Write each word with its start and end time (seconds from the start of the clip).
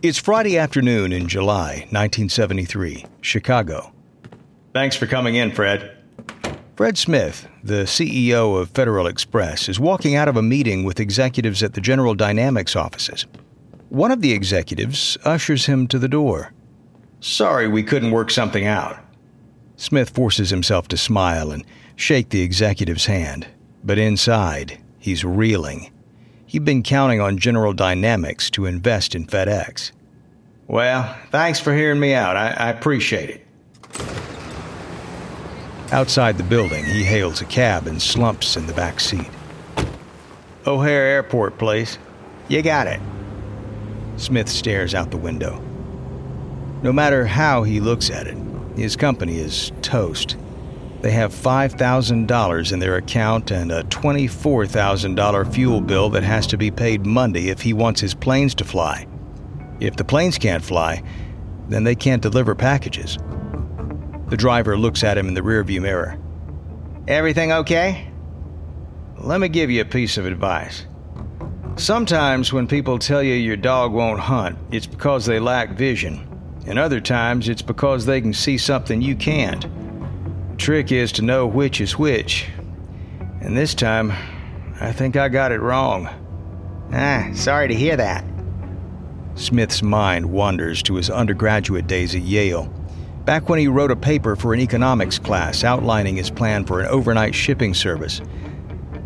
It's 0.00 0.18
Friday 0.18 0.56
afternoon 0.56 1.12
in 1.12 1.26
July 1.26 1.78
1973, 1.90 3.04
Chicago. 3.20 3.92
Thanks 4.72 4.94
for 4.94 5.08
coming 5.08 5.34
in, 5.34 5.50
Fred. 5.50 5.96
Fred 6.76 6.96
Smith, 6.96 7.48
the 7.64 7.82
CEO 7.82 8.60
of 8.60 8.70
Federal 8.70 9.08
Express, 9.08 9.68
is 9.68 9.80
walking 9.80 10.14
out 10.14 10.28
of 10.28 10.36
a 10.36 10.42
meeting 10.42 10.84
with 10.84 11.00
executives 11.00 11.64
at 11.64 11.74
the 11.74 11.80
General 11.80 12.14
Dynamics 12.14 12.76
offices. 12.76 13.26
One 13.88 14.12
of 14.12 14.20
the 14.20 14.30
executives 14.30 15.18
ushers 15.24 15.66
him 15.66 15.88
to 15.88 15.98
the 15.98 16.06
door. 16.06 16.52
Sorry 17.18 17.66
we 17.66 17.82
couldn't 17.82 18.12
work 18.12 18.30
something 18.30 18.66
out. 18.66 19.00
Smith 19.74 20.10
forces 20.10 20.50
himself 20.50 20.86
to 20.88 20.96
smile 20.96 21.50
and 21.50 21.64
shake 21.96 22.28
the 22.28 22.42
executive's 22.42 23.06
hand, 23.06 23.48
but 23.82 23.98
inside, 23.98 24.78
he's 25.00 25.24
reeling. 25.24 25.90
He'd 26.48 26.64
been 26.64 26.82
counting 26.82 27.20
on 27.20 27.36
General 27.36 27.74
Dynamics 27.74 28.48
to 28.52 28.64
invest 28.64 29.14
in 29.14 29.26
FedEx. 29.26 29.92
Well, 30.66 31.14
thanks 31.30 31.60
for 31.60 31.74
hearing 31.74 32.00
me 32.00 32.14
out. 32.14 32.38
I, 32.38 32.48
I 32.52 32.70
appreciate 32.70 33.28
it. 33.28 33.46
Outside 35.92 36.38
the 36.38 36.44
building, 36.44 36.86
he 36.86 37.04
hails 37.04 37.42
a 37.42 37.44
cab 37.44 37.86
and 37.86 38.00
slumps 38.00 38.56
in 38.56 38.66
the 38.66 38.72
back 38.72 38.98
seat. 38.98 39.28
O'Hare 40.66 41.04
Airport, 41.04 41.58
please. 41.58 41.98
You 42.48 42.62
got 42.62 42.86
it. 42.86 43.00
Smith 44.16 44.48
stares 44.48 44.94
out 44.94 45.10
the 45.10 45.18
window. 45.18 45.62
No 46.82 46.94
matter 46.94 47.26
how 47.26 47.62
he 47.62 47.78
looks 47.78 48.08
at 48.08 48.26
it, 48.26 48.38
his 48.74 48.96
company 48.96 49.38
is 49.38 49.70
toast. 49.82 50.38
They 51.00 51.12
have 51.12 51.32
$5,000 51.32 52.72
in 52.72 52.78
their 52.80 52.96
account 52.96 53.52
and 53.52 53.70
a 53.70 53.84
$24,000 53.84 55.52
fuel 55.54 55.80
bill 55.80 56.10
that 56.10 56.24
has 56.24 56.46
to 56.48 56.56
be 56.56 56.72
paid 56.72 57.06
Monday 57.06 57.48
if 57.48 57.60
he 57.60 57.72
wants 57.72 58.00
his 58.00 58.14
planes 58.14 58.54
to 58.56 58.64
fly. 58.64 59.06
If 59.78 59.94
the 59.94 60.04
planes 60.04 60.38
can't 60.38 60.64
fly, 60.64 61.04
then 61.68 61.84
they 61.84 61.94
can't 61.94 62.22
deliver 62.22 62.56
packages. 62.56 63.16
The 64.28 64.36
driver 64.36 64.76
looks 64.76 65.04
at 65.04 65.16
him 65.16 65.28
in 65.28 65.34
the 65.34 65.40
rearview 65.40 65.80
mirror. 65.80 66.18
Everything 67.06 67.52
okay? 67.52 68.10
Let 69.18 69.40
me 69.40 69.48
give 69.48 69.70
you 69.70 69.82
a 69.82 69.84
piece 69.84 70.18
of 70.18 70.26
advice. 70.26 70.84
Sometimes 71.76 72.52
when 72.52 72.66
people 72.66 72.98
tell 72.98 73.22
you 73.22 73.34
your 73.34 73.56
dog 73.56 73.92
won't 73.92 74.18
hunt, 74.18 74.58
it's 74.72 74.86
because 74.86 75.26
they 75.26 75.38
lack 75.38 75.70
vision. 75.70 76.24
And 76.66 76.76
other 76.76 77.00
times 77.00 77.48
it's 77.48 77.62
because 77.62 78.04
they 78.04 78.20
can 78.20 78.34
see 78.34 78.58
something 78.58 79.00
you 79.00 79.14
can't 79.14 79.64
trick 80.58 80.92
is 80.92 81.12
to 81.12 81.22
know 81.22 81.46
which 81.46 81.80
is 81.80 81.96
which. 81.96 82.46
And 83.40 83.56
this 83.56 83.74
time, 83.74 84.12
I 84.80 84.92
think 84.92 85.16
I 85.16 85.28
got 85.28 85.52
it 85.52 85.60
wrong. 85.60 86.08
Ah, 86.92 87.30
sorry 87.32 87.68
to 87.68 87.74
hear 87.74 87.96
that. 87.96 88.24
Smith's 89.34 89.82
mind 89.82 90.26
wanders 90.26 90.82
to 90.82 90.96
his 90.96 91.10
undergraduate 91.10 91.86
days 91.86 92.14
at 92.14 92.22
Yale, 92.22 92.64
back 93.24 93.48
when 93.48 93.60
he 93.60 93.68
wrote 93.68 93.92
a 93.92 93.96
paper 93.96 94.34
for 94.34 94.52
an 94.52 94.60
economics 94.60 95.18
class 95.18 95.62
outlining 95.62 96.16
his 96.16 96.30
plan 96.30 96.64
for 96.64 96.80
an 96.80 96.86
overnight 96.86 97.34
shipping 97.34 97.72
service. 97.72 98.20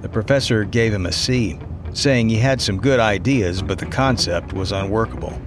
The 0.01 0.09
professor 0.09 0.65
gave 0.65 0.93
him 0.93 1.07
a 1.07 1.13
C, 1.13 1.59
saying 1.93 2.29
he 2.29 2.39
had 2.39 2.61
some 2.61 2.81
good 2.81 2.99
ideas, 2.99 3.63
but 3.63 3.79
the 3.79 3.87
concept 3.87 4.55
was 4.55 4.73
unworkable. 4.73 5.39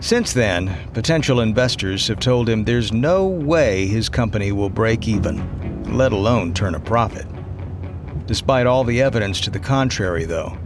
Since 0.00 0.34
then, 0.34 0.76
potential 0.92 1.40
investors 1.40 2.06
have 2.08 2.20
told 2.20 2.48
him 2.48 2.64
there's 2.64 2.92
no 2.92 3.26
way 3.26 3.86
his 3.86 4.08
company 4.08 4.52
will 4.52 4.68
break 4.68 5.08
even, 5.08 5.96
let 5.96 6.12
alone 6.12 6.52
turn 6.52 6.74
a 6.74 6.80
profit. 6.80 7.26
Despite 8.26 8.66
all 8.66 8.84
the 8.84 9.00
evidence 9.00 9.40
to 9.42 9.50
the 9.50 9.58
contrary, 9.58 10.24
though, 10.24 10.56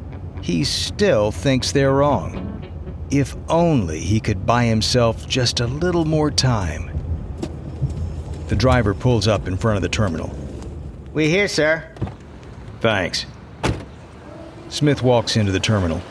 he 0.42 0.64
still 0.64 1.30
thinks 1.30 1.70
they're 1.70 1.92
wrong. 1.92 2.46
If 3.10 3.36
only 3.48 4.00
he 4.00 4.18
could 4.18 4.46
buy 4.46 4.64
himself 4.64 5.28
just 5.28 5.60
a 5.60 5.66
little 5.66 6.04
more 6.04 6.30
time. 6.30 6.90
The 8.48 8.56
driver 8.56 8.94
pulls 8.94 9.28
up 9.28 9.46
in 9.46 9.56
front 9.56 9.76
of 9.76 9.82
the 9.82 9.88
terminal. 9.88 10.34
We 11.12 11.28
here, 11.28 11.48
sir. 11.48 11.88
Thanks. 12.80 13.26
Smith 14.70 15.02
walks 15.02 15.36
into 15.36 15.52
the 15.52 15.60
terminal. 15.60 16.02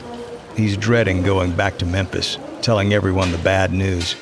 He's 0.56 0.78
dreading 0.78 1.24
going 1.24 1.51
back 1.53 1.78
to 1.80 1.86
Memphis 1.86 2.38
telling 2.62 2.94
everyone 2.94 3.31
the 3.31 3.38
bad 3.40 3.72
news. 3.72 4.16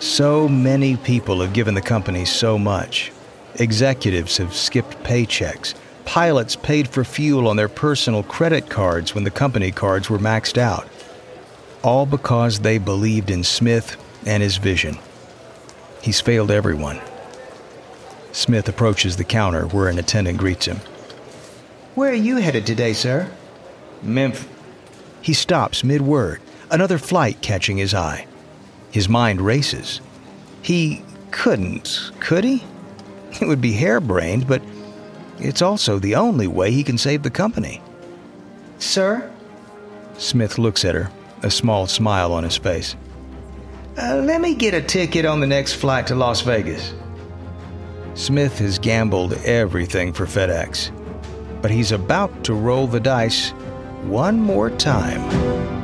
So 0.00 0.48
many 0.48 0.96
people 0.96 1.40
have 1.40 1.52
given 1.52 1.74
the 1.74 1.80
company 1.80 2.24
so 2.24 2.58
much. 2.58 3.12
Executives 3.56 4.36
have 4.36 4.54
skipped 4.54 5.02
paychecks. 5.02 5.74
Pilots 6.04 6.56
paid 6.56 6.88
for 6.88 7.04
fuel 7.04 7.48
on 7.48 7.56
their 7.56 7.68
personal 7.68 8.22
credit 8.22 8.68
cards 8.68 9.14
when 9.14 9.24
the 9.24 9.30
company 9.30 9.70
cards 9.70 10.10
were 10.10 10.18
maxed 10.18 10.58
out. 10.58 10.86
All 11.82 12.04
because 12.06 12.60
they 12.60 12.78
believed 12.78 13.30
in 13.30 13.44
Smith 13.44 13.96
and 14.26 14.42
his 14.42 14.56
vision. 14.56 14.98
He's 16.02 16.20
failed 16.20 16.50
everyone. 16.50 17.00
Smith 18.32 18.68
approaches 18.68 19.16
the 19.16 19.24
counter 19.24 19.66
where 19.68 19.88
an 19.88 19.98
attendant 19.98 20.38
greets 20.38 20.66
him. 20.66 20.78
Where 21.94 22.10
are 22.10 22.14
you 22.14 22.36
headed 22.36 22.66
today, 22.66 22.92
sir? 22.92 23.30
Memphis. 24.02 24.48
He 25.22 25.32
stops 25.32 25.82
mid 25.82 26.02
word 26.02 26.42
another 26.70 26.98
flight 26.98 27.40
catching 27.40 27.76
his 27.76 27.94
eye. 27.94 28.26
His 28.90 29.08
mind 29.08 29.40
races. 29.40 30.00
He 30.62 31.02
couldn't, 31.30 32.10
could 32.20 32.44
he? 32.44 32.62
It 33.40 33.46
would 33.46 33.60
be 33.60 33.72
harebrained, 33.72 34.46
but 34.46 34.62
it's 35.38 35.62
also 35.62 35.98
the 35.98 36.14
only 36.14 36.46
way 36.46 36.70
he 36.70 36.84
can 36.84 36.96
save 36.96 37.22
the 37.22 37.30
company. 37.30 37.82
Sir? 38.78 39.30
Smith 40.16 40.58
looks 40.58 40.84
at 40.84 40.94
her, 40.94 41.10
a 41.42 41.50
small 41.50 41.86
smile 41.86 42.32
on 42.32 42.44
his 42.44 42.56
face. 42.56 42.94
Uh, 44.00 44.16
let 44.24 44.40
me 44.40 44.54
get 44.54 44.74
a 44.74 44.82
ticket 44.82 45.24
on 45.24 45.40
the 45.40 45.46
next 45.46 45.74
flight 45.74 46.06
to 46.06 46.14
Las 46.14 46.40
Vegas. 46.42 46.94
Smith 48.14 48.58
has 48.58 48.78
gambled 48.78 49.32
everything 49.44 50.12
for 50.12 50.24
FedEx, 50.24 50.92
but 51.60 51.70
he's 51.70 51.92
about 51.92 52.44
to 52.44 52.54
roll 52.54 52.86
the 52.86 53.00
dice 53.00 53.50
one 54.02 54.40
more 54.40 54.70
time. 54.70 55.83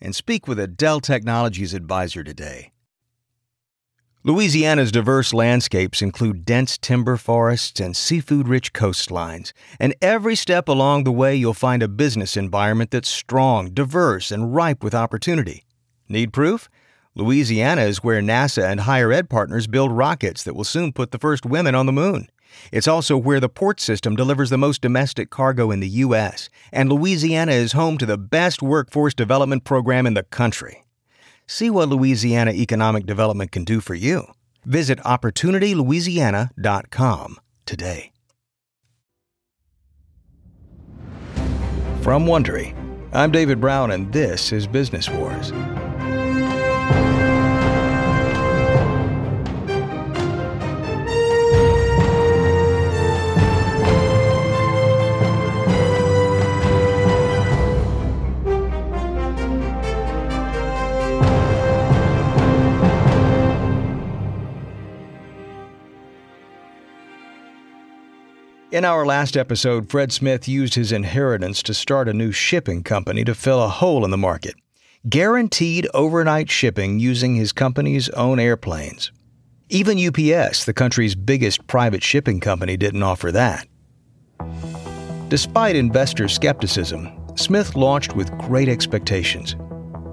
and 0.00 0.14
speak 0.14 0.48
with 0.48 0.58
a 0.58 0.66
Dell 0.66 1.00
Technologies 1.00 1.74
advisor 1.74 2.24
today. 2.24 2.72
Louisiana's 4.22 4.92
diverse 4.92 5.32
landscapes 5.32 6.02
include 6.02 6.44
dense 6.44 6.76
timber 6.76 7.16
forests 7.16 7.80
and 7.80 7.96
seafood 7.96 8.48
rich 8.48 8.74
coastlines, 8.74 9.52
and 9.78 9.94
every 10.02 10.36
step 10.36 10.68
along 10.68 11.04
the 11.04 11.12
way 11.12 11.34
you'll 11.34 11.54
find 11.54 11.82
a 11.82 11.88
business 11.88 12.36
environment 12.36 12.90
that's 12.90 13.08
strong, 13.08 13.70
diverse, 13.70 14.30
and 14.30 14.54
ripe 14.54 14.84
with 14.84 14.94
opportunity. 14.94 15.64
Need 16.06 16.34
proof? 16.34 16.68
Louisiana 17.14 17.82
is 17.82 18.04
where 18.04 18.20
NASA 18.20 18.70
and 18.70 18.80
higher 18.80 19.10
ed 19.10 19.30
partners 19.30 19.66
build 19.66 19.90
rockets 19.90 20.44
that 20.44 20.54
will 20.54 20.64
soon 20.64 20.92
put 20.92 21.12
the 21.12 21.18
first 21.18 21.46
women 21.46 21.74
on 21.74 21.86
the 21.86 21.92
moon. 21.92 22.28
It's 22.72 22.88
also 22.88 23.16
where 23.16 23.40
the 23.40 23.48
port 23.48 23.80
system 23.80 24.16
delivers 24.16 24.50
the 24.50 24.58
most 24.58 24.82
domestic 24.82 25.30
cargo 25.30 25.70
in 25.70 25.80
the 25.80 25.88
U.S., 25.88 26.50
and 26.72 26.90
Louisiana 26.90 27.52
is 27.52 27.72
home 27.72 27.96
to 27.98 28.06
the 28.06 28.18
best 28.18 28.62
workforce 28.62 29.14
development 29.14 29.64
program 29.64 30.06
in 30.06 30.14
the 30.14 30.24
country. 30.24 30.84
See 31.46 31.70
what 31.70 31.88
Louisiana 31.88 32.52
Economic 32.52 33.06
Development 33.06 33.50
can 33.50 33.64
do 33.64 33.80
for 33.80 33.94
you. 33.94 34.26
Visit 34.64 34.98
OpportunityLouisiana.com 35.00 37.38
today. 37.66 38.12
From 42.02 42.24
Wondery, 42.24 42.74
I'm 43.12 43.30
David 43.30 43.60
Brown, 43.60 43.90
and 43.90 44.10
this 44.12 44.52
is 44.52 44.66
Business 44.66 45.10
Wars. 45.10 45.52
In 68.80 68.86
our 68.86 69.04
last 69.04 69.36
episode, 69.36 69.90
Fred 69.90 70.10
Smith 70.10 70.48
used 70.48 70.74
his 70.74 70.90
inheritance 70.90 71.62
to 71.64 71.74
start 71.74 72.08
a 72.08 72.14
new 72.14 72.32
shipping 72.32 72.82
company 72.82 73.26
to 73.26 73.34
fill 73.34 73.62
a 73.62 73.68
hole 73.68 74.06
in 74.06 74.10
the 74.10 74.16
market. 74.16 74.54
guaranteed 75.06 75.86
overnight 75.92 76.50
shipping 76.50 76.98
using 76.98 77.34
his 77.34 77.52
company's 77.52 78.08
own 78.10 78.40
airplanes. 78.40 79.12
Even 79.68 79.98
UPS, 79.98 80.64
the 80.64 80.72
country's 80.72 81.14
biggest 81.14 81.66
private 81.66 82.02
shipping 82.02 82.40
company, 82.40 82.78
didn't 82.78 83.02
offer 83.02 83.30
that. 83.30 83.68
Despite 85.28 85.76
investor 85.76 86.26
skepticism, 86.26 87.10
Smith 87.36 87.76
launched 87.76 88.16
with 88.16 88.32
great 88.38 88.70
expectations. 88.70 89.56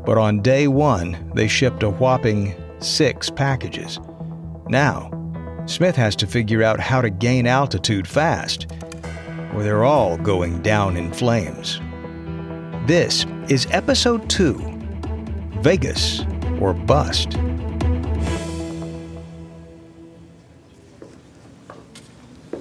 But 0.05 0.17
on 0.17 0.41
day 0.41 0.67
one, 0.67 1.31
they 1.33 1.47
shipped 1.47 1.83
a 1.83 1.89
whopping 1.89 2.53
six 2.79 3.29
packages. 3.29 3.97
Now, 4.67 5.09
Smith 5.67 5.97
has 5.97 6.15
to 6.15 6.25
figure 6.25 6.63
out 6.63 6.79
how 6.79 7.01
to 7.01 7.09
gain 7.09 7.45
altitude 7.45 8.07
fast, 8.07 8.67
or 9.53 9.63
they're 9.63 9.83
all 9.83 10.17
going 10.17 10.61
down 10.61 10.95
in 10.95 11.11
flames. 11.11 11.81
This 12.87 13.25
is 13.49 13.67
episode 13.71 14.29
two 14.29 14.55
Vegas 15.59 16.21
or 16.61 16.73
Bust. 16.73 17.33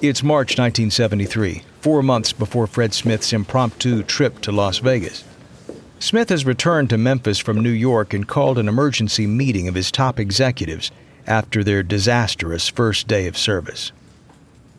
It's 0.01 0.21
March 0.21 0.57
1973, 0.57 1.63
four 1.79 2.03
months 2.03 2.33
before 2.33 2.67
Fred 2.67 2.93
Smith's 2.93 3.31
impromptu 3.31 4.03
trip 4.03 4.41
to 4.41 4.51
Las 4.51 4.79
Vegas. 4.79 5.23
Smith 5.99 6.27
has 6.27 6.45
returned 6.45 6.89
to 6.89 6.97
Memphis 6.97 7.39
from 7.39 7.61
New 7.61 7.69
York 7.69 8.13
and 8.13 8.27
called 8.27 8.57
an 8.57 8.67
emergency 8.67 9.25
meeting 9.25 9.69
of 9.69 9.75
his 9.75 9.91
top 9.91 10.19
executives 10.19 10.91
after 11.27 11.63
their 11.63 11.83
disastrous 11.83 12.67
first 12.67 13.07
day 13.07 13.27
of 13.27 13.37
service. 13.37 13.91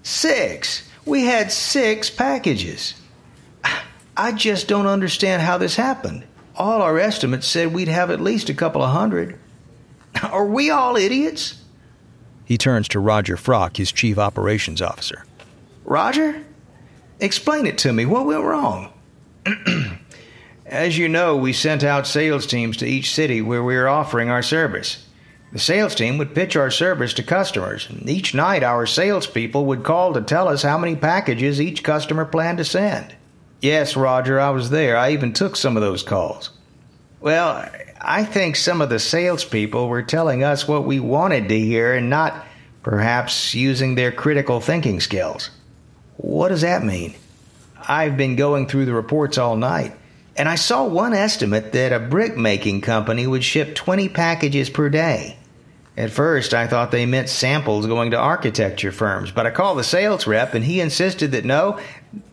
Six! 0.03 0.89
We 1.05 1.25
had 1.25 1.53
six 1.53 2.11
packages. 2.11 2.95
I 4.17 4.33
just 4.33 4.67
don't 4.67 4.87
understand 4.87 5.43
how 5.43 5.59
this 5.59 5.77
happened. 5.77 6.25
All 6.57 6.83
our 6.83 6.99
estimates 6.99 7.47
said 7.47 7.73
we'd 7.73 7.89
have 7.89 8.11
at 8.11 8.21
least 8.21 8.49
a 8.49 8.55
couple 8.55 8.83
of 8.83 8.91
hundred. 8.91 9.39
Are 10.23 10.47
we 10.47 10.71
all 10.71 10.97
idiots? 10.97 11.63
He 12.45 12.59
turns 12.59 12.89
to 12.89 12.99
Roger 12.99 13.37
Frock, 13.37 13.77
his 13.77 13.93
chief 13.93 14.19
operations 14.19 14.83
officer. 14.83 15.25
Roger, 15.85 16.43
explain 17.21 17.67
it 17.67 17.79
to 17.79 17.93
me. 17.93 18.07
What 18.07 18.27
went 18.27 18.43
wrong? 18.43 18.93
As 20.67 20.99
you 20.99 21.09
know, 21.09 21.37
we 21.37 21.53
sent 21.53 21.85
out 21.85 22.07
sales 22.07 22.47
teams 22.47 22.77
to 22.79 22.87
each 22.87 23.15
city 23.15 23.41
where 23.41 23.63
we 23.63 23.77
are 23.77 23.89
offering 23.89 24.29
our 24.29 24.43
service. 24.43 25.07
The 25.53 25.59
sales 25.59 25.95
team 25.95 26.19
would 26.19 26.35
pitch 26.35 26.57
our 26.57 26.71
service 26.71 27.15
to 27.15 27.23
customers, 27.23 27.89
each 28.05 28.35
night 28.35 28.63
our 28.63 28.85
salespeople 28.85 29.65
would 29.65 29.83
call 29.83 30.13
to 30.13 30.21
tell 30.21 30.47
us 30.47 30.63
how 30.63 30.77
many 30.77 30.95
packages 30.95 31.61
each 31.61 31.83
customer 31.83 32.27
planned 32.27 32.59
to 32.59 32.65
send. 32.65 33.15
Yes, 33.61 33.97
Roger, 33.97 34.39
I 34.39 34.51
was 34.51 34.71
there. 34.71 34.97
I 34.97 35.13
even 35.13 35.33
took 35.33 35.57
some 35.57 35.77
of 35.77 35.83
those 35.83 36.03
calls. 36.03 36.51
Well, 37.21 37.67
I 38.01 38.25
think 38.25 38.57
some 38.57 38.83
of 38.83 38.91
the 38.91 38.99
salespeople 38.99 39.89
were 39.89 40.03
telling 40.03 40.45
us 40.45 40.69
what 40.69 40.85
we 40.85 41.01
wanted 41.01 41.49
to 41.49 41.59
hear 41.59 41.95
and 41.95 42.11
not 42.11 42.47
perhaps 42.83 43.55
using 43.55 43.95
their 43.95 44.13
critical 44.13 44.61
thinking 44.61 45.01
skills. 45.01 45.51
What 46.19 46.51
does 46.51 46.61
that 46.61 46.85
mean? 46.85 47.15
I've 47.89 48.19
been 48.19 48.37
going 48.37 48.69
through 48.69 48.85
the 48.85 48.93
reports 48.93 49.39
all 49.39 49.57
night, 49.57 49.97
and 50.37 50.47
I 50.47 50.57
saw 50.57 50.87
one 50.87 51.15
estimate 51.15 51.73
that 51.73 51.93
a 51.93 51.99
brick 51.99 52.37
making 52.37 52.83
company 52.83 53.27
would 53.27 53.43
ship 53.43 53.75
20 53.75 54.11
packages 54.11 54.69
per 54.69 54.91
day. 54.91 55.38
At 55.99 56.13
first, 56.13 56.55
I 56.55 56.69
thought 56.69 56.93
they 56.93 57.07
meant 57.07 57.29
samples 57.29 57.85
going 57.85 58.13
to 58.13 58.17
architecture 58.17 58.93
firms, 58.93 59.33
but 59.33 59.47
I 59.47 59.51
called 59.51 59.81
the 59.81 59.85
sales 59.85 60.29
rep 60.29 60.55
and 60.55 60.65
he 60.65 60.81
insisted 60.81 61.33
that 61.33 61.45
no, 61.45 61.81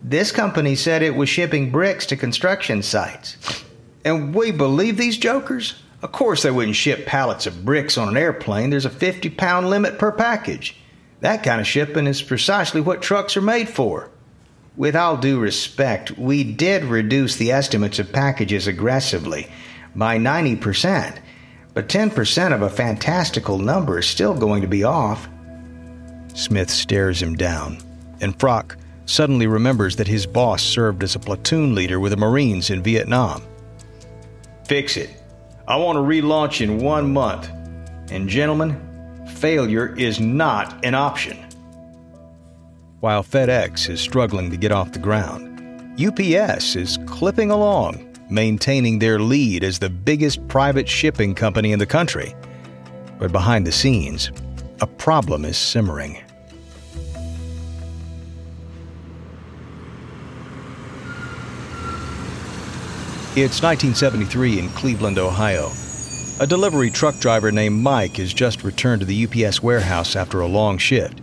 this 0.04 0.32
company 0.32 0.76
said 0.76 1.02
it 1.02 1.16
was 1.16 1.30
shipping 1.30 1.72
bricks 1.72 2.06
to 2.06 2.16
construction 2.16 2.84
sites. 2.84 3.64
And 4.06 4.36
we 4.36 4.52
believe 4.52 4.98
these 4.98 5.18
jokers? 5.18 5.82
Of 6.04 6.12
course, 6.12 6.44
they 6.44 6.52
wouldn't 6.52 6.76
ship 6.76 7.08
pallets 7.08 7.48
of 7.48 7.66
bricks 7.66 7.98
on 7.98 8.08
an 8.08 8.18
airplane. 8.18 8.70
There's 8.70 8.86
a 8.86 8.90
50 8.92 9.32
pound 9.32 9.68
limit 9.68 9.98
per 9.98 10.12
package. 10.12 10.78
That 11.22 11.42
kind 11.42 11.60
of 11.60 11.66
shipping 11.66 12.06
is 12.06 12.22
precisely 12.22 12.82
what 12.82 13.02
trucks 13.02 13.36
are 13.36 13.42
made 13.42 13.68
for. 13.68 14.12
With 14.78 14.96
all 14.96 15.18
due 15.18 15.40
respect, 15.40 16.20
we 16.20 16.44
did 16.44 16.84
reduce 16.84 17.38
the 17.38 17.52
estimates 17.52 17.98
of 17.98 18.14
packages 18.14 18.68
aggressively 18.68 19.48
by 19.96 20.20
90%, 20.20 21.18
but 21.76 21.90
10% 21.90 22.54
of 22.56 22.64
a 22.64 22.70
fantastical 22.70 23.60
number 23.60 24.00
is 24.00 24.08
still 24.08 24.34
going 24.34 24.62
to 24.62 24.68
be 24.68 24.84
off. 24.84 25.28
Smith 26.34 26.70
stares 26.70 27.22
him 27.22 27.36
down, 27.36 27.78
and 28.22 28.40
Frock 28.40 28.78
suddenly 29.06 29.46
remembers 29.46 29.98
that 29.98 30.08
his 30.08 30.26
boss 30.26 30.64
served 30.64 31.04
as 31.04 31.16
a 31.16 31.20
platoon 31.20 31.76
leader 31.76 32.00
with 32.00 32.12
the 32.12 32.18
Marines 32.18 32.70
in 32.70 32.82
Vietnam. 32.82 33.44
Fix 34.66 34.98
it. 34.98 35.10
I 35.68 35.76
want 35.76 35.98
to 35.98 36.02
relaunch 36.02 36.62
in 36.62 36.80
one 36.80 37.14
month. 37.14 37.50
And, 38.10 38.30
gentlemen, 38.30 39.26
failure 39.36 39.96
is 39.98 40.20
not 40.20 40.84
an 40.86 40.96
option. 40.96 41.38
While 43.02 43.24
FedEx 43.24 43.90
is 43.90 44.00
struggling 44.00 44.50
to 44.50 44.58
get 44.58 44.72
off 44.72 44.94
the 44.94 45.00
ground, 45.00 46.00
UPS 46.00 46.76
is 46.76 46.98
clipping 47.06 47.52
along, 47.52 48.15
maintaining 48.30 49.00
their 49.00 49.20
lead 49.20 49.64
as 49.64 49.80
the 49.80 49.90
biggest 49.90 50.48
private 50.48 50.90
shipping 50.90 51.36
company 51.36 51.72
in 51.72 51.80
the 51.80 51.86
country. 51.86 52.36
But 53.20 53.32
behind 53.32 53.66
the 53.66 53.72
scenes, 53.72 54.32
a 54.82 54.88
problem 54.88 55.46
is 55.46 55.58
simmering. 55.58 56.18
It's 63.38 63.62
1973 63.62 64.60
in 64.60 64.70
Cleveland, 64.70 65.18
Ohio. 65.18 65.70
A 66.40 66.48
delivery 66.48 66.90
truck 66.90 67.18
driver 67.20 67.52
named 67.52 67.82
Mike 67.82 68.18
has 68.18 68.34
just 68.34 68.64
returned 68.64 69.02
to 69.02 69.06
the 69.06 69.26
UPS 69.26 69.62
warehouse 69.62 70.16
after 70.16 70.42
a 70.42 70.48
long 70.48 70.78
shift. 70.78 71.22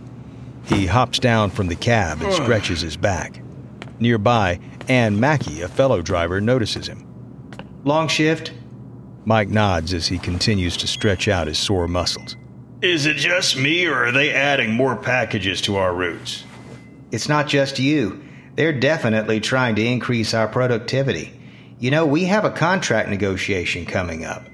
He 0.65 0.85
hops 0.85 1.19
down 1.19 1.49
from 1.49 1.67
the 1.67 1.75
cab 1.75 2.21
and 2.21 2.33
stretches 2.33 2.81
his 2.81 2.97
back. 2.97 3.42
Nearby, 4.03 4.59
Ann 4.87 5.19
Mackey, 5.19 5.61
a 5.61 5.67
fellow 5.67 6.03
driver, 6.03 6.39
notices 6.39 6.87
him. 6.87 7.07
Long 7.83 8.07
shift? 8.07 8.53
Mike 9.25 9.49
nods 9.49 9.93
as 9.93 10.07
he 10.07 10.19
continues 10.19 10.77
to 10.77 10.87
stretch 10.87 11.27
out 11.27 11.47
his 11.47 11.57
sore 11.57 11.87
muscles. 11.87 12.35
Is 12.81 13.05
it 13.05 13.15
just 13.15 13.57
me, 13.57 13.87
or 13.87 14.05
are 14.05 14.11
they 14.11 14.31
adding 14.31 14.71
more 14.71 14.95
packages 14.95 15.61
to 15.61 15.77
our 15.77 15.95
routes? 15.95 16.43
It's 17.11 17.29
not 17.29 17.47
just 17.47 17.79
you. 17.79 18.21
They're 18.55 18.77
definitely 18.77 19.39
trying 19.39 19.75
to 19.75 19.85
increase 19.85 20.33
our 20.33 20.47
productivity. 20.47 21.39
You 21.79 21.91
know, 21.91 22.05
we 22.05 22.25
have 22.25 22.45
a 22.45 22.51
contract 22.51 23.09
negotiation 23.09 23.85
coming 23.85 24.25
up. 24.25 24.45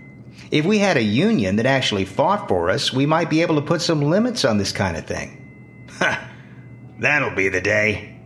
If 0.52 0.66
we 0.66 0.78
had 0.78 0.98
a 0.98 1.04
union 1.04 1.58
that 1.58 1.66
actually 1.66 2.06
fought 2.06 2.48
for 2.48 2.70
us, 2.70 2.94
we 2.94 3.06
might 3.06 3.30
be 3.30 3.42
able 3.42 3.56
to 3.56 3.62
put 3.62 3.82
some 3.82 4.02
limits 4.04 4.46
on 4.46 4.58
this 4.58 4.72
kind 4.72 4.96
of 4.96 5.06
thing. 5.06 5.88
Ha! 6.00 6.30
That'll 7.00 7.36
be 7.36 7.50
the 7.50 7.62
day. 7.62 8.19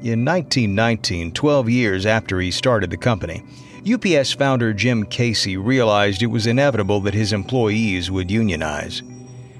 In 0.00 0.24
1919, 0.24 1.32
12 1.32 1.68
years 1.68 2.06
after 2.06 2.38
he 2.38 2.52
started 2.52 2.88
the 2.88 2.96
company, 2.96 3.42
UPS 3.92 4.32
founder 4.32 4.72
Jim 4.72 5.04
Casey 5.04 5.56
realized 5.56 6.22
it 6.22 6.26
was 6.26 6.46
inevitable 6.46 7.00
that 7.00 7.14
his 7.14 7.32
employees 7.32 8.08
would 8.08 8.30
unionize. 8.30 9.02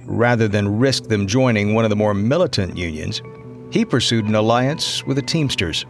Rather 0.04 0.46
than 0.46 0.78
risk 0.78 1.08
them 1.08 1.26
joining 1.26 1.74
one 1.74 1.84
of 1.84 1.90
the 1.90 1.96
more 1.96 2.14
militant 2.14 2.78
unions, 2.78 3.20
he 3.72 3.84
pursued 3.84 4.26
an 4.26 4.36
alliance 4.36 5.04
with 5.04 5.16
the 5.16 5.22
Teamsters. 5.22 5.84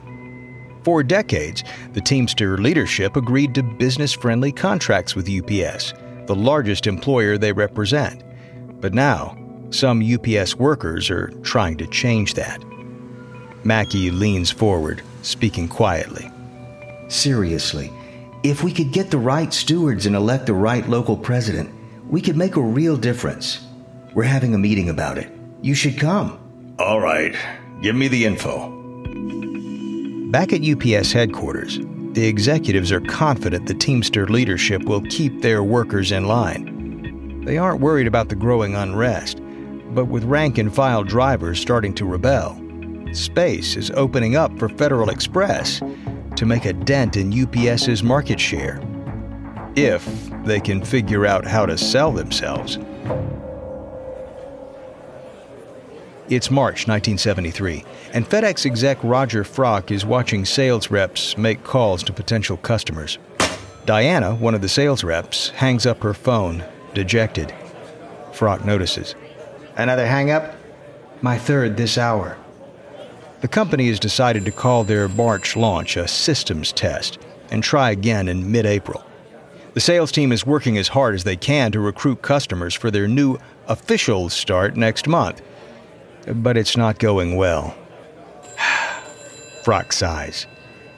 For 0.82 1.02
decades, 1.02 1.62
the 1.92 2.00
Teamster 2.00 2.56
leadership 2.56 3.16
agreed 3.16 3.54
to 3.54 3.62
business 3.62 4.14
friendly 4.14 4.50
contracts 4.50 5.14
with 5.14 5.28
UPS, 5.28 5.92
the 6.24 6.34
largest 6.34 6.86
employer 6.86 7.36
they 7.36 7.52
represent. 7.52 8.24
But 8.80 8.94
now, 8.94 9.36
some 9.68 10.02
UPS 10.02 10.56
workers 10.56 11.10
are 11.10 11.28
trying 11.42 11.76
to 11.76 11.86
change 11.88 12.32
that. 12.32 12.64
Mackey 13.64 14.10
leans 14.10 14.50
forward, 14.50 15.02
speaking 15.22 15.68
quietly. 15.68 16.30
Seriously, 17.08 17.92
if 18.42 18.62
we 18.62 18.72
could 18.72 18.92
get 18.92 19.10
the 19.10 19.18
right 19.18 19.52
stewards 19.52 20.06
and 20.06 20.14
elect 20.14 20.46
the 20.46 20.54
right 20.54 20.88
local 20.88 21.16
president, 21.16 21.70
we 22.08 22.20
could 22.20 22.36
make 22.36 22.56
a 22.56 22.62
real 22.62 22.96
difference. 22.96 23.66
We're 24.14 24.24
having 24.24 24.54
a 24.54 24.58
meeting 24.58 24.88
about 24.88 25.18
it. 25.18 25.30
You 25.60 25.74
should 25.74 25.98
come. 25.98 26.38
All 26.78 27.00
right, 27.00 27.36
give 27.82 27.96
me 27.96 28.08
the 28.08 28.24
info. 28.24 28.74
Back 30.30 30.52
at 30.52 30.62
UPS 30.62 31.12
headquarters, 31.12 31.78
the 32.12 32.26
executives 32.26 32.92
are 32.92 33.00
confident 33.00 33.66
the 33.66 33.74
Teamster 33.74 34.26
leadership 34.26 34.82
will 34.84 35.02
keep 35.02 35.42
their 35.42 35.62
workers 35.62 36.12
in 36.12 36.26
line. 36.26 37.42
They 37.44 37.58
aren't 37.58 37.80
worried 37.80 38.06
about 38.06 38.28
the 38.28 38.36
growing 38.36 38.74
unrest, 38.74 39.40
but 39.94 40.04
with 40.04 40.24
rank 40.24 40.58
and 40.58 40.74
file 40.74 41.02
drivers 41.02 41.60
starting 41.60 41.94
to 41.94 42.04
rebel, 42.04 42.60
space 43.12 43.76
is 43.76 43.90
opening 43.92 44.36
up 44.36 44.56
for 44.58 44.68
Federal 44.68 45.10
Express 45.10 45.80
to 46.36 46.46
make 46.46 46.64
a 46.64 46.72
dent 46.72 47.16
in 47.16 47.32
UPS's 47.32 48.02
market 48.02 48.38
share. 48.38 48.80
If 49.76 50.30
they 50.44 50.60
can 50.60 50.84
figure 50.84 51.26
out 51.26 51.44
how 51.44 51.66
to 51.66 51.76
sell 51.76 52.12
themselves. 52.12 52.78
It's 56.28 56.50
March 56.50 56.86
1973, 56.86 57.84
and 58.12 58.28
FedEx 58.28 58.66
exec 58.66 58.98
Roger 59.02 59.44
Frock 59.44 59.90
is 59.90 60.04
watching 60.04 60.44
sales 60.44 60.90
reps 60.90 61.38
make 61.38 61.64
calls 61.64 62.02
to 62.02 62.12
potential 62.12 62.58
customers. 62.58 63.18
Diana, 63.86 64.34
one 64.34 64.54
of 64.54 64.60
the 64.60 64.68
sales 64.68 65.02
reps, 65.02 65.48
hangs 65.50 65.86
up 65.86 66.02
her 66.02 66.12
phone, 66.12 66.62
dejected. 66.92 67.54
Frock 68.32 68.64
notices. 68.66 69.14
Another 69.76 70.06
hang 70.06 70.30
up? 70.30 70.54
My 71.22 71.38
third 71.38 71.78
this 71.78 71.96
hour. 71.96 72.36
The 73.40 73.48
company 73.48 73.86
has 73.88 74.00
decided 74.00 74.44
to 74.44 74.50
call 74.50 74.82
their 74.82 75.08
March 75.08 75.54
launch 75.54 75.96
a 75.96 76.08
systems 76.08 76.72
test 76.72 77.18
and 77.50 77.62
try 77.62 77.90
again 77.90 78.26
in 78.26 78.50
mid 78.50 78.66
April. 78.66 79.04
The 79.74 79.80
sales 79.80 80.10
team 80.10 80.32
is 80.32 80.44
working 80.44 80.76
as 80.76 80.88
hard 80.88 81.14
as 81.14 81.22
they 81.22 81.36
can 81.36 81.70
to 81.70 81.78
recruit 81.78 82.20
customers 82.20 82.74
for 82.74 82.90
their 82.90 83.06
new 83.06 83.38
official 83.68 84.28
start 84.28 84.76
next 84.76 85.06
month. 85.06 85.40
But 86.26 86.56
it's 86.56 86.76
not 86.76 86.98
going 86.98 87.36
well. 87.36 87.76
Frock 89.62 89.92
sighs. 89.92 90.48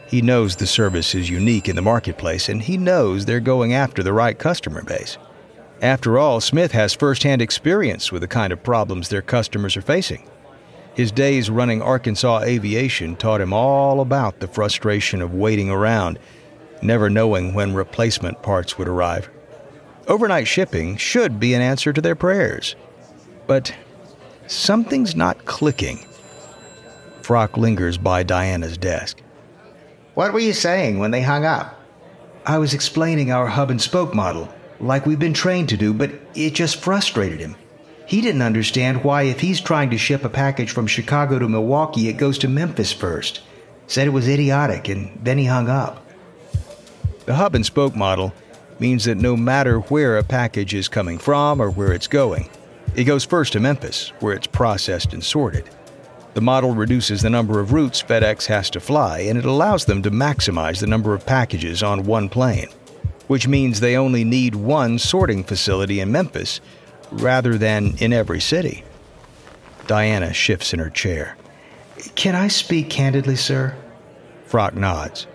He 0.07 0.23
knows 0.23 0.57
the 0.57 0.67
service 0.67 1.15
is 1.15 1.29
unique 1.29 1.69
in 1.69 1.77
the 1.77 1.83
marketplace, 1.83 2.49
and 2.49 2.63
he 2.63 2.79
knows 2.79 3.27
they're 3.27 3.39
going 3.39 3.75
after 3.75 4.03
the 4.03 4.15
right 4.15 4.39
customer 4.39 4.83
base. 4.83 5.19
After 5.83 6.19
all, 6.19 6.41
Smith 6.41 6.73
has 6.73 6.95
firsthand 6.95 7.43
experience 7.43 8.11
with 8.11 8.23
the 8.23 8.29
kind 8.29 8.53
of 8.53 8.63
problems 8.63 9.09
their 9.09 9.23
customers 9.23 9.77
are 9.77 9.83
facing. 9.83 10.27
His 10.95 11.13
days 11.13 11.51
running 11.51 11.83
Arkansas 11.83 12.41
Aviation 12.41 13.17
taught 13.17 13.41
him 13.41 13.53
all 13.53 14.01
about 14.01 14.41
the 14.41 14.49
frustration 14.49 15.23
of 15.23 15.35
waiting 15.35 15.71
around, 15.71 16.19
never 16.83 17.09
knowing 17.09 17.55
when 17.55 17.75
replacement 17.75 18.43
parts 18.43 18.77
would 18.77 18.89
arrive. 18.89 19.31
Overnight 20.09 20.49
shipping 20.49 20.97
should 20.97 21.39
be 21.39 21.55
an 21.55 21.63
answer 21.63 21.93
to 21.93 22.01
their 22.01 22.17
prayers. 22.17 22.75
But 23.47 23.75
something's 24.47 25.15
not 25.15 25.45
clicking. 25.45 26.05
Frock 27.23 27.57
lingers 27.57 27.97
by 27.97 28.23
Diana's 28.25 28.77
desk. 28.77 29.23
What 30.15 30.33
were 30.33 30.41
you 30.41 30.53
saying 30.53 30.99
when 30.99 31.13
they 31.13 31.23
hung 31.23 31.45
up? 31.45 31.81
I 32.45 32.59
was 32.59 32.75
explaining 32.75 33.31
our 33.31 33.47
hub 33.47 33.71
and 33.71 33.81
spoke 33.81 34.15
model, 34.15 34.53
like 34.81 35.07
we've 35.07 35.19
been 35.19 35.35
trained 35.35 35.69
to 35.69 35.77
do, 35.77 35.95
but 35.95 36.11
it 36.35 36.55
just 36.55 36.81
frustrated 36.81 37.39
him. 37.39 37.55
He 38.11 38.21
didn't 38.21 38.43
understand 38.43 39.05
why, 39.05 39.23
if 39.23 39.39
he's 39.39 39.61
trying 39.61 39.91
to 39.91 39.97
ship 39.97 40.25
a 40.25 40.29
package 40.29 40.73
from 40.73 40.89
Chicago 40.89 41.39
to 41.39 41.49
Milwaukee, 41.49 42.09
it 42.09 42.15
goes 42.15 42.39
to 42.39 42.49
Memphis 42.49 42.93
first. 42.93 43.41
Said 43.87 44.09
it 44.09 44.11
was 44.11 44.27
idiotic, 44.27 44.89
and 44.89 45.17
then 45.23 45.39
he 45.39 45.45
hung 45.45 45.69
up. 45.69 46.05
The 47.27 47.37
hub 47.37 47.55
and 47.55 47.65
spoke 47.65 47.95
model 47.95 48.35
means 48.81 49.05
that 49.05 49.19
no 49.19 49.37
matter 49.37 49.79
where 49.79 50.19
a 50.19 50.25
package 50.25 50.75
is 50.75 50.89
coming 50.89 51.19
from 51.19 51.63
or 51.63 51.71
where 51.71 51.93
it's 51.93 52.09
going, 52.09 52.51
it 52.97 53.05
goes 53.05 53.25
first 53.25 53.53
to 53.53 53.61
Memphis, 53.61 54.09
where 54.19 54.35
it's 54.35 54.49
processed 54.49 55.13
and 55.13 55.23
sorted. 55.23 55.71
The 56.35 56.41
model 56.41 56.75
reduces 56.75 57.23
the 57.23 57.31
number 57.31 57.61
of 57.61 57.73
routes 57.73 58.03
FedEx 58.03 58.47
has 58.47 58.71
to 58.71 58.81
fly, 58.81 59.21
and 59.21 59.39
it 59.39 59.45
allows 59.45 59.85
them 59.85 60.03
to 60.03 60.11
maximize 60.11 60.81
the 60.81 60.89
number 60.89 61.15
of 61.15 61.27
packages 61.27 61.81
on 61.81 62.03
one 62.03 62.29
plane, 62.29 62.71
which 63.29 63.47
means 63.47 63.79
they 63.79 63.97
only 63.97 64.25
need 64.25 64.57
one 64.57 64.99
sorting 64.99 65.45
facility 65.45 66.01
in 66.01 66.11
Memphis 66.11 66.61
rather 67.11 67.59
than 67.59 67.97
in 67.99 68.13
every 68.13 68.41
city. 68.41 68.85
Diana 69.87 70.33
shifts 70.33 70.73
in 70.73 70.79
her 70.79 70.91
chair. 70.91 71.37
Can 72.15 72.35
I 72.35 72.49
speak 72.49 72.91
candidly, 72.91 73.37
sir? 73.37 73.77
Frock 74.47 74.75
nods. 74.75 75.27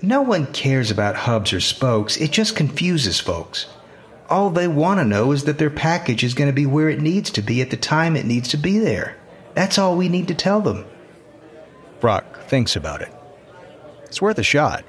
No 0.00 0.22
one 0.22 0.52
cares 0.52 0.90
about 0.90 1.14
hubs 1.14 1.52
or 1.52 1.60
spokes, 1.60 2.16
it 2.16 2.32
just 2.32 2.56
confuses 2.56 3.20
folks. 3.20 3.66
All 4.28 4.50
they 4.50 4.66
want 4.66 4.98
to 4.98 5.04
know 5.04 5.32
is 5.32 5.44
that 5.44 5.58
their 5.58 5.70
package 5.70 6.24
is 6.24 6.34
going 6.34 6.48
to 6.48 6.54
be 6.54 6.66
where 6.66 6.88
it 6.88 7.00
needs 7.00 7.30
to 7.32 7.42
be 7.42 7.60
at 7.60 7.70
the 7.70 7.76
time 7.76 8.16
it 8.16 8.26
needs 8.26 8.48
to 8.48 8.56
be 8.56 8.78
there. 8.78 9.16
That's 9.54 9.78
all 9.78 9.96
we 9.96 10.08
need 10.08 10.28
to 10.28 10.34
tell 10.34 10.60
them. 10.60 10.84
Frock 12.00 12.40
thinks 12.48 12.74
about 12.74 13.02
it. 13.02 13.12
It's 14.04 14.20
worth 14.20 14.38
a 14.38 14.42
shot. 14.42 14.84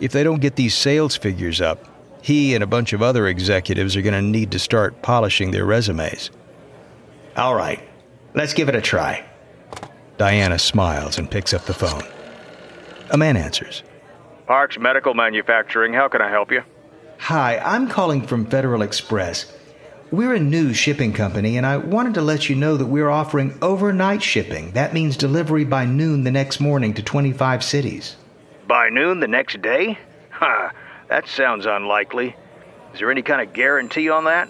If 0.00 0.12
they 0.12 0.24
don't 0.24 0.40
get 0.40 0.56
these 0.56 0.74
sales 0.74 1.16
figures 1.16 1.60
up, 1.60 1.84
he 2.22 2.54
and 2.54 2.64
a 2.64 2.66
bunch 2.66 2.92
of 2.92 3.02
other 3.02 3.26
executives 3.26 3.96
are 3.96 4.02
going 4.02 4.14
to 4.14 4.22
need 4.22 4.50
to 4.52 4.58
start 4.58 5.02
polishing 5.02 5.50
their 5.50 5.64
resumes. 5.64 6.30
All 7.36 7.54
right, 7.54 7.80
let's 8.34 8.54
give 8.54 8.68
it 8.68 8.74
a 8.74 8.80
try. 8.80 9.24
Diana 10.16 10.58
smiles 10.58 11.18
and 11.18 11.30
picks 11.30 11.54
up 11.54 11.64
the 11.64 11.74
phone. 11.74 12.02
A 13.10 13.16
man 13.16 13.36
answers. 13.36 13.82
Parks 14.46 14.78
Medical 14.78 15.14
Manufacturing, 15.14 15.92
how 15.92 16.08
can 16.08 16.20
I 16.20 16.30
help 16.30 16.50
you? 16.50 16.62
Hi, 17.18 17.58
I'm 17.58 17.88
calling 17.88 18.26
from 18.26 18.46
Federal 18.46 18.82
Express. 18.82 19.52
We're 20.10 20.34
a 20.34 20.40
new 20.40 20.72
shipping 20.72 21.12
company, 21.12 21.58
and 21.58 21.66
I 21.66 21.76
wanted 21.76 22.14
to 22.14 22.22
let 22.22 22.48
you 22.48 22.56
know 22.56 22.76
that 22.78 22.86
we're 22.86 23.10
offering 23.10 23.58
overnight 23.60 24.22
shipping. 24.22 24.70
That 24.70 24.94
means 24.94 25.16
delivery 25.16 25.64
by 25.64 25.84
noon 25.84 26.24
the 26.24 26.30
next 26.30 26.60
morning 26.60 26.94
to 26.94 27.02
25 27.02 27.62
cities. 27.62 28.16
By 28.66 28.88
noon 28.88 29.20
the 29.20 29.28
next 29.28 29.60
day? 29.60 29.98
Ha, 30.30 30.72
that 31.08 31.28
sounds 31.28 31.66
unlikely. 31.66 32.36
Is 32.92 33.00
there 33.00 33.10
any 33.10 33.22
kind 33.22 33.40
of 33.40 33.52
guarantee 33.52 34.08
on 34.10 34.24
that? 34.24 34.48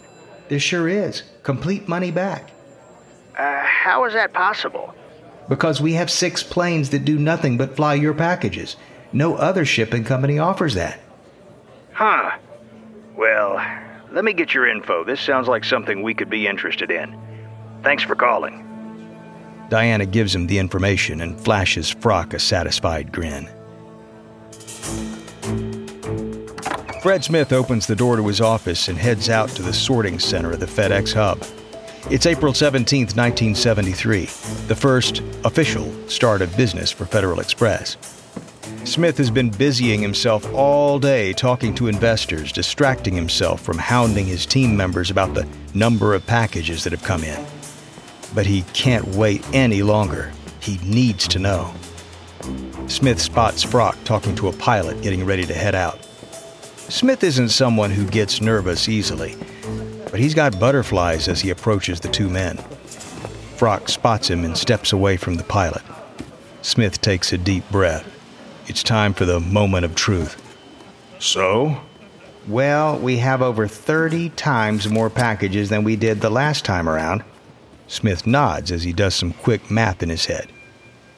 There 0.48 0.60
sure 0.60 0.88
is. 0.88 1.22
Complete 1.42 1.88
money 1.88 2.10
back. 2.10 2.50
Uh, 3.36 3.62
how 3.62 4.04
is 4.04 4.14
that 4.14 4.32
possible? 4.32 4.94
Because 5.48 5.80
we 5.80 5.94
have 5.94 6.10
six 6.10 6.42
planes 6.42 6.90
that 6.90 7.04
do 7.04 7.18
nothing 7.18 7.56
but 7.56 7.76
fly 7.76 7.94
your 7.94 8.14
packages. 8.14 8.76
No 9.12 9.36
other 9.36 9.64
shipping 9.64 10.04
company 10.04 10.38
offers 10.38 10.74
that. 10.74 11.00
Huh. 11.92 12.36
Well, 13.16 13.60
let 14.12 14.24
me 14.24 14.32
get 14.32 14.54
your 14.54 14.68
info. 14.68 15.04
This 15.04 15.20
sounds 15.20 15.48
like 15.48 15.64
something 15.64 16.02
we 16.02 16.14
could 16.14 16.30
be 16.30 16.46
interested 16.46 16.90
in. 16.90 17.18
Thanks 17.82 18.02
for 18.02 18.14
calling. 18.14 18.64
Diana 19.68 20.06
gives 20.06 20.34
him 20.34 20.46
the 20.46 20.58
information 20.58 21.20
and 21.20 21.38
flashes 21.40 21.90
Frock 21.90 22.32
a 22.32 22.38
satisfied 22.38 23.12
grin. 23.12 23.48
Fred 27.02 27.22
Smith 27.22 27.52
opens 27.52 27.86
the 27.86 27.94
door 27.94 28.16
to 28.16 28.26
his 28.26 28.40
office 28.40 28.88
and 28.88 28.98
heads 28.98 29.28
out 29.28 29.48
to 29.50 29.62
the 29.62 29.72
sorting 29.72 30.18
center 30.18 30.50
of 30.50 30.58
the 30.58 30.66
FedEx 30.66 31.14
hub. 31.14 31.44
It's 32.10 32.26
April 32.26 32.52
17, 32.52 33.02
1973, 33.02 34.22
the 34.66 34.74
first 34.74 35.20
official 35.44 35.92
start 36.08 36.42
of 36.42 36.56
business 36.56 36.90
for 36.90 37.04
Federal 37.04 37.38
Express. 37.38 37.96
Smith 38.82 39.16
has 39.16 39.30
been 39.30 39.50
busying 39.50 40.02
himself 40.02 40.52
all 40.52 40.98
day 40.98 41.32
talking 41.32 41.72
to 41.76 41.86
investors, 41.86 42.50
distracting 42.50 43.14
himself 43.14 43.60
from 43.60 43.78
hounding 43.78 44.26
his 44.26 44.44
team 44.44 44.76
members 44.76 45.08
about 45.08 45.34
the 45.34 45.46
number 45.74 46.14
of 46.14 46.26
packages 46.26 46.82
that 46.82 46.92
have 46.92 47.04
come 47.04 47.22
in. 47.22 47.46
But 48.34 48.46
he 48.46 48.62
can't 48.72 49.06
wait 49.08 49.44
any 49.52 49.84
longer. 49.84 50.32
He 50.58 50.78
needs 50.78 51.28
to 51.28 51.38
know. 51.38 51.72
Smith 52.88 53.20
spots 53.20 53.62
Frock 53.62 53.96
talking 54.02 54.34
to 54.34 54.48
a 54.48 54.52
pilot 54.52 55.00
getting 55.00 55.24
ready 55.24 55.46
to 55.46 55.54
head 55.54 55.76
out. 55.76 56.07
Smith 56.88 57.22
isn't 57.22 57.50
someone 57.50 57.90
who 57.90 58.06
gets 58.06 58.40
nervous 58.40 58.88
easily, 58.88 59.36
but 60.10 60.18
he's 60.18 60.32
got 60.32 60.58
butterflies 60.58 61.28
as 61.28 61.40
he 61.42 61.50
approaches 61.50 62.00
the 62.00 62.08
two 62.08 62.30
men. 62.30 62.56
Frock 63.56 63.90
spots 63.90 64.30
him 64.30 64.42
and 64.42 64.56
steps 64.56 64.92
away 64.92 65.18
from 65.18 65.34
the 65.34 65.44
pilot. 65.44 65.82
Smith 66.62 67.00
takes 67.02 67.30
a 67.32 67.38
deep 67.38 67.68
breath. 67.70 68.06
It's 68.68 68.82
time 68.82 69.12
for 69.12 69.26
the 69.26 69.38
moment 69.38 69.84
of 69.84 69.94
truth. 69.94 70.42
So? 71.18 71.78
Well, 72.46 72.98
we 72.98 73.18
have 73.18 73.42
over 73.42 73.68
30 73.68 74.30
times 74.30 74.88
more 74.88 75.10
packages 75.10 75.68
than 75.68 75.84
we 75.84 75.94
did 75.94 76.22
the 76.22 76.30
last 76.30 76.64
time 76.64 76.88
around. 76.88 77.22
Smith 77.86 78.26
nods 78.26 78.72
as 78.72 78.82
he 78.82 78.94
does 78.94 79.14
some 79.14 79.34
quick 79.34 79.70
math 79.70 80.02
in 80.02 80.08
his 80.08 80.24
head. 80.24 80.48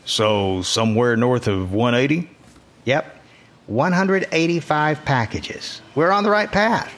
So, 0.04 0.62
somewhere 0.62 1.16
north 1.16 1.46
of 1.46 1.72
180? 1.72 2.28
Yep. 2.86 3.19
185 3.70 5.04
packages. 5.04 5.80
We're 5.94 6.10
on 6.10 6.24
the 6.24 6.30
right 6.30 6.50
path. 6.50 6.92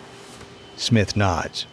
Smith 0.77 1.17
nods. 1.17 1.67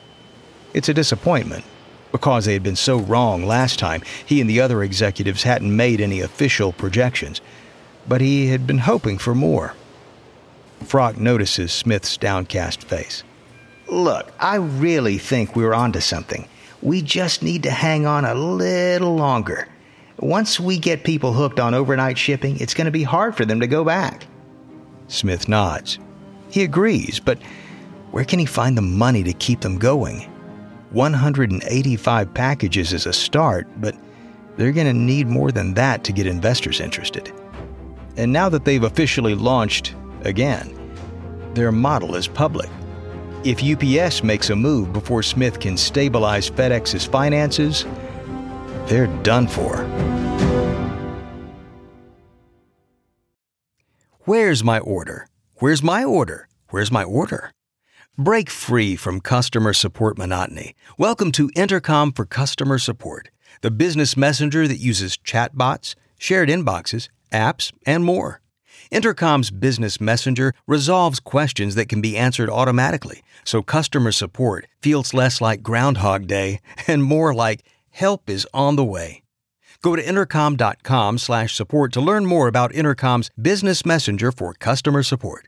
It's 0.73 0.89
a 0.89 0.93
disappointment. 0.93 1.63
Because 2.11 2.43
they 2.43 2.53
had 2.53 2.63
been 2.63 2.75
so 2.75 2.97
wrong 2.97 3.45
last 3.45 3.79
time, 3.79 4.01
he 4.25 4.41
and 4.41 4.49
the 4.49 4.59
other 4.59 4.83
executives 4.83 5.43
hadn't 5.43 5.73
made 5.73 6.01
any 6.01 6.19
official 6.19 6.73
projections, 6.73 7.39
but 8.09 8.19
he 8.19 8.47
had 8.47 8.67
been 8.67 8.79
hoping 8.79 9.17
for 9.17 9.33
more. 9.33 9.73
Frock 10.83 11.17
notices 11.17 11.71
Smith's 11.71 12.17
downcast 12.17 12.83
face. 12.83 13.23
Look, 13.87 14.33
I 14.37 14.55
really 14.55 15.17
think 15.17 15.55
we're 15.55 15.73
onto 15.73 16.01
something. 16.01 16.45
We 16.81 17.01
just 17.01 17.41
need 17.41 17.63
to 17.63 17.71
hang 17.71 18.05
on 18.05 18.25
a 18.25 18.33
little 18.33 19.15
longer. 19.15 19.67
Once 20.17 20.59
we 20.59 20.77
get 20.77 21.05
people 21.05 21.31
hooked 21.31 21.59
on 21.59 21.73
overnight 21.73 22.17
shipping, 22.17 22.59
it's 22.59 22.73
going 22.73 22.85
to 22.85 22.91
be 22.91 23.03
hard 23.03 23.37
for 23.37 23.45
them 23.45 23.61
to 23.61 23.67
go 23.67 23.85
back. 23.85 24.25
Smith 25.09 25.49
nods. 25.49 25.99
He 26.49 26.63
agrees, 26.63 27.19
but 27.19 27.39
where 28.11 28.23
can 28.23 28.39
he 28.39 28.45
find 28.45 28.77
the 28.77 28.81
money 28.81 29.23
to 29.23 29.33
keep 29.33 29.61
them 29.61 29.77
going? 29.77 30.21
185 30.91 32.33
packages 32.33 32.93
is 32.93 33.05
a 33.05 33.13
start, 33.13 33.67
but 33.77 33.95
they're 34.55 34.71
going 34.71 34.87
to 34.87 34.93
need 34.93 35.27
more 35.27 35.51
than 35.51 35.73
that 35.75 36.03
to 36.05 36.11
get 36.11 36.25
investors 36.25 36.79
interested. 36.79 37.31
And 38.17 38.33
now 38.33 38.49
that 38.49 38.65
they've 38.65 38.83
officially 38.83 39.35
launched 39.35 39.95
again, 40.21 40.75
their 41.53 41.71
model 41.71 42.15
is 42.15 42.27
public. 42.27 42.69
If 43.43 43.63
UPS 43.63 44.23
makes 44.23 44.49
a 44.49 44.55
move 44.55 44.91
before 44.91 45.23
Smith 45.23 45.59
can 45.59 45.77
stabilize 45.77 46.49
FedEx's 46.49 47.05
finances, 47.05 47.85
they're 48.87 49.07
done 49.23 49.47
for. 49.47 49.77
Where's 54.29 54.63
my 54.63 54.77
order? 54.77 55.27
Where's 55.55 55.81
my 55.81 56.03
order? 56.03 56.47
Where's 56.69 56.91
my 56.91 57.03
order? 57.03 57.51
Break 58.15 58.51
free 58.51 58.95
from 58.95 59.21
customer 59.21 59.73
support 59.73 60.19
monotony. 60.19 60.75
Welcome 60.99 61.31
to 61.31 61.49
Intercom 61.55 62.11
for 62.11 62.25
Customer 62.25 62.77
Support, 62.77 63.31
the 63.61 63.71
business 63.71 64.15
messenger 64.15 64.67
that 64.67 64.77
uses 64.77 65.17
chatbots, 65.17 65.95
shared 66.19 66.47
inboxes, 66.47 67.09
apps, 67.33 67.73
and 67.87 68.05
more. 68.05 68.41
Intercom's 68.91 69.49
business 69.49 69.99
messenger 69.99 70.53
resolves 70.67 71.19
questions 71.19 71.73
that 71.73 71.89
can 71.89 71.99
be 71.99 72.15
answered 72.15 72.51
automatically, 72.51 73.23
so 73.43 73.63
customer 73.63 74.11
support 74.11 74.67
feels 74.79 75.11
less 75.11 75.41
like 75.41 75.63
Groundhog 75.63 76.27
Day 76.27 76.59
and 76.87 77.03
more 77.03 77.33
like 77.33 77.65
help 77.89 78.29
is 78.29 78.45
on 78.53 78.75
the 78.75 78.85
way. 78.85 79.23
Go 79.81 79.95
to 79.95 80.05
intercom.com 80.05 81.17
slash 81.17 81.55
support 81.55 81.93
to 81.93 82.01
learn 82.01 82.25
more 82.25 82.49
about 82.49 82.73
Intercom's 82.73 83.31
business 83.41 83.85
messenger 83.85 84.31
for 84.31 84.53
customer 84.53 85.03
support. 85.03 85.47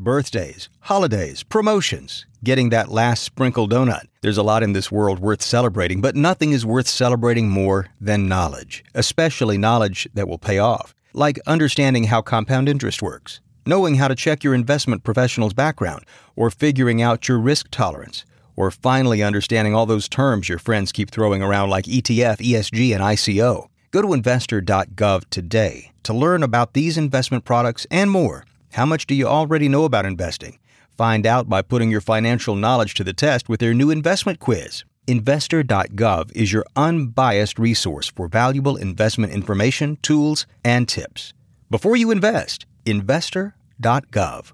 Birthdays, 0.00 0.68
holidays, 0.80 1.44
promotions, 1.44 2.26
getting 2.42 2.70
that 2.70 2.88
last 2.88 3.22
sprinkle 3.22 3.68
donut. 3.68 4.06
There's 4.22 4.38
a 4.38 4.42
lot 4.42 4.64
in 4.64 4.72
this 4.72 4.90
world 4.90 5.20
worth 5.20 5.42
celebrating, 5.42 6.00
but 6.00 6.16
nothing 6.16 6.50
is 6.50 6.66
worth 6.66 6.88
celebrating 6.88 7.48
more 7.48 7.88
than 8.00 8.26
knowledge, 8.26 8.82
especially 8.94 9.58
knowledge 9.58 10.08
that 10.14 10.26
will 10.26 10.38
pay 10.38 10.58
off, 10.58 10.94
like 11.12 11.38
understanding 11.46 12.04
how 12.04 12.22
compound 12.22 12.68
interest 12.68 13.00
works, 13.00 13.40
knowing 13.64 13.96
how 13.96 14.08
to 14.08 14.14
check 14.16 14.42
your 14.42 14.54
investment 14.54 15.04
professional's 15.04 15.52
background, 15.54 16.04
or 16.34 16.50
figuring 16.50 17.00
out 17.00 17.28
your 17.28 17.38
risk 17.38 17.68
tolerance, 17.70 18.24
or 18.56 18.70
finally 18.70 19.22
understanding 19.22 19.74
all 19.74 19.86
those 19.86 20.08
terms 20.08 20.48
your 20.48 20.58
friends 20.58 20.92
keep 20.92 21.10
throwing 21.10 21.42
around 21.42 21.70
like 21.70 21.84
ETF, 21.84 22.38
ESG, 22.38 22.94
and 22.94 23.02
ICO. 23.02 23.68
Go 23.90 24.02
to 24.02 24.12
investor.gov 24.12 25.24
today 25.30 25.92
to 26.02 26.14
learn 26.14 26.42
about 26.42 26.74
these 26.74 26.96
investment 26.96 27.44
products 27.44 27.86
and 27.90 28.10
more. 28.10 28.44
How 28.72 28.86
much 28.86 29.06
do 29.06 29.14
you 29.14 29.26
already 29.26 29.68
know 29.68 29.84
about 29.84 30.06
investing? 30.06 30.58
Find 30.96 31.26
out 31.26 31.48
by 31.48 31.62
putting 31.62 31.90
your 31.90 32.00
financial 32.00 32.54
knowledge 32.54 32.94
to 32.94 33.04
the 33.04 33.12
test 33.12 33.48
with 33.48 33.60
their 33.60 33.74
new 33.74 33.90
investment 33.90 34.38
quiz. 34.38 34.84
Investor.gov 35.06 36.30
is 36.36 36.52
your 36.52 36.64
unbiased 36.76 37.58
resource 37.58 38.08
for 38.08 38.28
valuable 38.28 38.76
investment 38.76 39.32
information, 39.32 39.98
tools, 40.02 40.46
and 40.64 40.88
tips. 40.88 41.32
Before 41.68 41.96
you 41.96 42.10
invest, 42.10 42.66
investor.gov. 42.86 44.52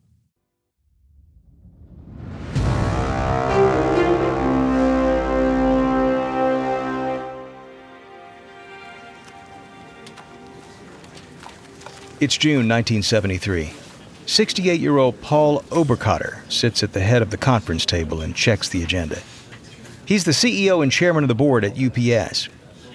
It's 12.19 12.39
June 12.39 12.67
1973. 12.67 13.75
68 14.25 14.81
year 14.81 14.97
old 14.97 15.21
Paul 15.21 15.61
Oberkotter 15.65 16.51
sits 16.51 16.83
at 16.83 16.95
the 16.95 17.01
head 17.01 17.21
of 17.21 17.29
the 17.29 17.37
conference 17.37 17.85
table 17.85 18.23
and 18.23 18.35
checks 18.35 18.71
the 18.71 18.83
agenda. 18.83 19.21
He's 20.07 20.25
the 20.25 20.31
CEO 20.31 20.83
and 20.83 20.91
chairman 20.91 21.25
of 21.25 21.29
the 21.29 21.35
board 21.35 21.63
at 21.63 21.79
UPS. 21.79 22.49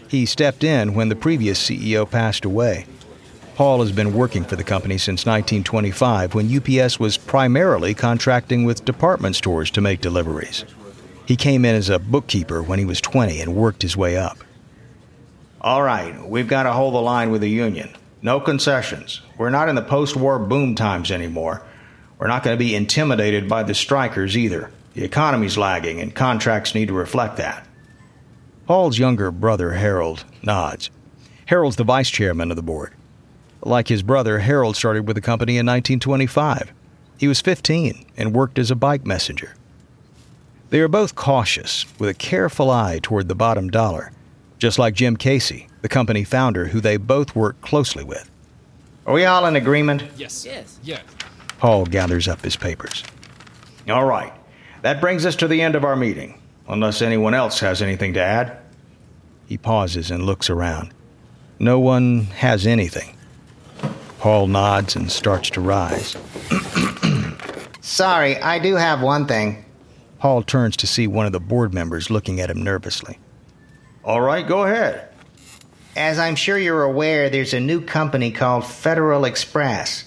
He 0.08 0.26
stepped 0.26 0.64
in 0.64 0.96
when 0.96 1.10
the 1.10 1.16
previous 1.16 1.62
CEO 1.62 2.10
passed 2.10 2.46
away. 2.46 2.88
Paul 3.54 3.82
has 3.82 3.92
been 3.92 4.16
working 4.16 4.44
for 4.44 4.56
the 4.56 4.64
company 4.64 4.98
since 4.98 5.24
1925 5.28 6.34
when 6.34 6.58
UPS 6.58 7.00
was 7.00 7.20
primarily 7.20 7.94
contracting 7.94 8.64
with 8.64 8.86
department 8.86 9.36
stores 9.36 9.70
to 9.72 9.82
make 9.82 10.02
deliveries. 10.02 10.66
He 11.28 11.36
came 11.36 11.64
in 11.64 11.76
as 11.76 11.90
a 11.90 12.00
bookkeeper 12.00 12.64
when 12.64 12.80
he 12.80 12.86
was 12.86 13.00
20 13.00 13.40
and 13.40 13.56
worked 13.56 13.84
his 13.84 13.96
way 13.96 14.18
up. 14.18 14.40
All 15.62 15.84
right, 15.84 16.28
we've 16.28 16.48
got 16.48 16.64
to 16.64 16.74
hold 16.74 16.96
the 16.96 17.02
line 17.02 17.30
with 17.30 17.42
the 17.42 17.50
union. 17.50 17.96
No 18.22 18.40
concessions. 18.40 19.22
We're 19.38 19.50
not 19.50 19.70
in 19.70 19.76
the 19.76 19.82
post 19.82 20.16
war 20.16 20.38
boom 20.38 20.76
times 20.76 21.12
anymore. 21.12 21.64
We're 22.20 22.28
not 22.28 22.44
going 22.44 22.56
to 22.56 22.64
be 22.64 22.76
intimidated 22.76 23.50
by 23.50 23.64
the 23.64 23.74
strikers 23.74 24.38
either. 24.38 24.72
The 24.94 25.04
economy's 25.04 25.58
lagging, 25.58 26.00
and 26.00 26.14
contracts 26.14 26.76
need 26.76 26.90
to 26.90 26.94
reflect 26.94 27.38
that. 27.38 27.66
Paul's 28.68 29.00
younger 29.00 29.32
brother, 29.32 29.74
Harold, 29.74 30.24
nods. 30.44 30.92
Harold's 31.48 31.78
the 31.78 31.84
vice 31.84 32.10
chairman 32.10 32.52
of 32.52 32.58
the 32.58 32.62
board. 32.62 32.94
Like 33.64 33.88
his 33.88 34.04
brother, 34.04 34.40
Harold 34.40 34.76
started 34.76 35.08
with 35.08 35.16
the 35.16 35.22
company 35.22 35.54
in 35.54 35.66
1925. 35.66 36.72
He 37.18 37.28
was 37.28 37.42
15 37.42 38.06
and 38.18 38.34
worked 38.34 38.60
as 38.60 38.72
a 38.72 38.76
bike 38.76 39.06
messenger. 39.06 39.56
They 40.70 40.80
are 40.80 40.88
both 40.88 41.16
cautious, 41.16 41.86
with 42.00 42.10
a 42.10 42.14
careful 42.14 42.70
eye 42.70 43.00
toward 43.02 43.28
the 43.28 43.36
bottom 43.36 43.70
dollar, 43.70 44.12
just 44.62 44.78
like 44.78 44.94
Jim 44.94 45.18
Casey, 45.18 45.68
the 45.82 45.90
company 45.90 46.24
founder 46.24 46.68
who 46.68 46.80
they 46.80 46.96
both 46.96 47.36
work 47.36 47.60
closely 47.62 48.04
with. 48.04 48.30
Are 49.08 49.14
we 49.16 49.26
all 49.26 49.48
in 49.48 49.56
agreement? 49.56 50.04
Yes. 50.16 50.46
Yes. 50.46 50.80
Yes. 50.84 51.02
Paul 51.58 51.88
gathers 51.88 52.28
up 52.28 52.44
his 52.44 52.56
papers. 52.56 53.04
All 53.90 54.06
right. 54.06 54.32
That 54.84 55.02
brings 55.02 55.26
us 55.26 55.36
to 55.38 55.48
the 55.48 55.64
end 55.64 55.74
of 55.74 55.84
our 55.84 55.96
meeting, 55.96 56.40
unless 56.68 57.02
anyone 57.02 57.34
else 57.34 57.60
has 57.62 57.82
anything 57.82 58.14
to 58.14 58.22
add. 58.22 58.60
He 59.48 59.58
pauses 59.58 60.12
and 60.12 60.28
looks 60.28 60.48
around. 60.48 60.94
No 61.58 61.80
one 61.80 62.26
has 62.26 62.68
anything. 62.68 63.18
Paul 64.20 64.46
nods 64.46 64.96
and 64.96 65.12
starts 65.12 65.50
to 65.52 65.62
rise. 65.62 66.16
Sorry, 67.82 68.38
I 68.38 68.60
do 68.60 68.76
have 68.76 69.02
one 69.02 69.26
thing. 69.26 69.66
Paul 70.20 70.44
turns 70.44 70.78
to 70.78 70.86
see 70.88 71.08
one 71.08 71.26
of 71.26 71.32
the 71.32 71.40
board 71.40 71.74
members 71.74 72.12
looking 72.12 72.40
at 72.40 72.52
him 72.52 72.62
nervously. 72.62 73.18
All 74.04 74.22
right, 74.22 74.48
go 74.48 74.64
ahead. 74.64 75.10
As 75.96 76.18
I'm 76.18 76.36
sure 76.36 76.58
you're 76.58 76.84
aware, 76.84 77.30
there's 77.30 77.54
a 77.54 77.60
new 77.60 77.82
company 77.82 78.32
called 78.32 78.66
Federal 78.66 79.26
Express. 79.26 80.06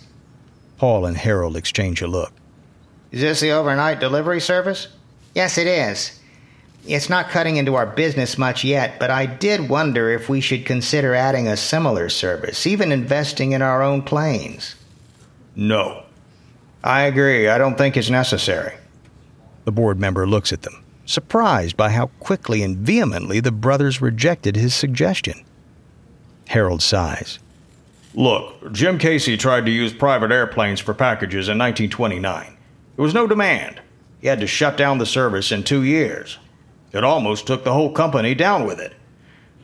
Paul 0.79 1.07
and 1.07 1.17
Harold 1.17 1.57
exchange 1.57 2.03
a 2.03 2.07
look. 2.07 2.33
Is 3.13 3.21
this 3.21 3.41
the 3.41 3.53
overnight 3.53 4.01
delivery 4.01 4.41
service? 4.41 4.89
Yes, 5.35 5.59
it 5.59 5.67
is. 5.67 6.19
It's 6.87 7.09
not 7.09 7.31
cutting 7.31 7.57
into 7.57 7.77
our 7.77 7.87
business 7.87 8.37
much 8.37 8.65
yet, 8.65 8.99
but 8.99 9.11
I 9.11 9.27
did 9.27 9.69
wonder 9.69 10.11
if 10.11 10.29
we 10.29 10.41
should 10.41 10.67
consider 10.67 11.15
adding 11.15 11.49
a 11.49 11.57
similar 11.57 12.09
service, 12.09 12.67
even 12.67 12.93
investing 12.93 13.53
in 13.53 13.63
our 13.63 13.83
own 13.83 14.03
planes. 14.03 14.75
No. 15.57 16.03
I 16.83 17.03
agree. 17.03 17.49
I 17.49 17.57
don't 17.57 17.79
think 17.79 17.97
it's 17.97 18.11
necessary. 18.11 18.75
The 19.65 19.73
board 19.73 19.99
member 19.99 20.27
looks 20.27 20.53
at 20.53 20.63
them, 20.63 20.84
surprised 21.07 21.77
by 21.77 21.91
how 21.91 22.07
quickly 22.21 22.63
and 22.63 22.79
vehemently 22.79 23.41
the 23.41 23.53
brothers 23.53 24.01
rejected 24.01 24.57
his 24.57 24.75
suggestion. 24.75 25.45
Harold 26.49 26.83
sighs. 26.83 27.39
Look, 28.15 28.73
Jim 28.73 28.99
Casey 28.99 29.37
tried 29.37 29.67
to 29.67 29.73
use 29.73 29.93
private 29.93 30.31
airplanes 30.31 30.81
for 30.81 30.95
packages 30.95 31.49
in 31.49 31.59
1929. 31.59 32.57
There 32.97 33.03
was 33.03 33.15
no 33.15 33.27
demand. 33.27 33.81
He 34.21 34.29
had 34.29 34.41
to 34.41 34.47
shut 34.47 34.77
down 34.77 34.99
the 34.99 35.07
service 35.07 35.51
in 35.51 35.65
two 35.65 35.83
years. 35.83 36.39
It 36.93 37.03
almost 37.03 37.47
took 37.47 37.65
the 37.65 37.73
whole 37.73 37.91
company 37.91 38.35
down 38.35 38.67
with 38.67 38.79
it. 38.79 38.95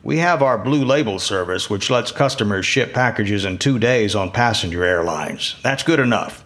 We 0.03 0.17
have 0.17 0.41
our 0.41 0.57
Blue 0.57 0.83
Label 0.83 1.17
service, 1.19 1.69
which 1.69 1.89
lets 1.89 2.11
customers 2.11 2.65
ship 2.65 2.93
packages 2.93 3.45
in 3.45 3.57
two 3.57 3.79
days 3.79 4.15
on 4.15 4.31
passenger 4.31 4.83
airlines. 4.83 5.55
That's 5.63 5.83
good 5.83 5.99
enough. 5.99 6.43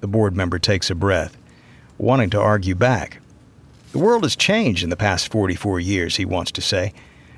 The 0.00 0.08
board 0.08 0.36
member 0.36 0.58
takes 0.58 0.90
a 0.90 0.94
breath, 0.94 1.36
wanting 1.96 2.30
to 2.30 2.40
argue 2.40 2.74
back. 2.74 3.20
The 3.92 3.98
world 3.98 4.24
has 4.24 4.36
changed 4.36 4.82
in 4.82 4.90
the 4.90 4.96
past 4.96 5.30
44 5.30 5.80
years, 5.80 6.16
he 6.16 6.24
wants 6.24 6.50
to 6.52 6.60
say. 6.60 6.92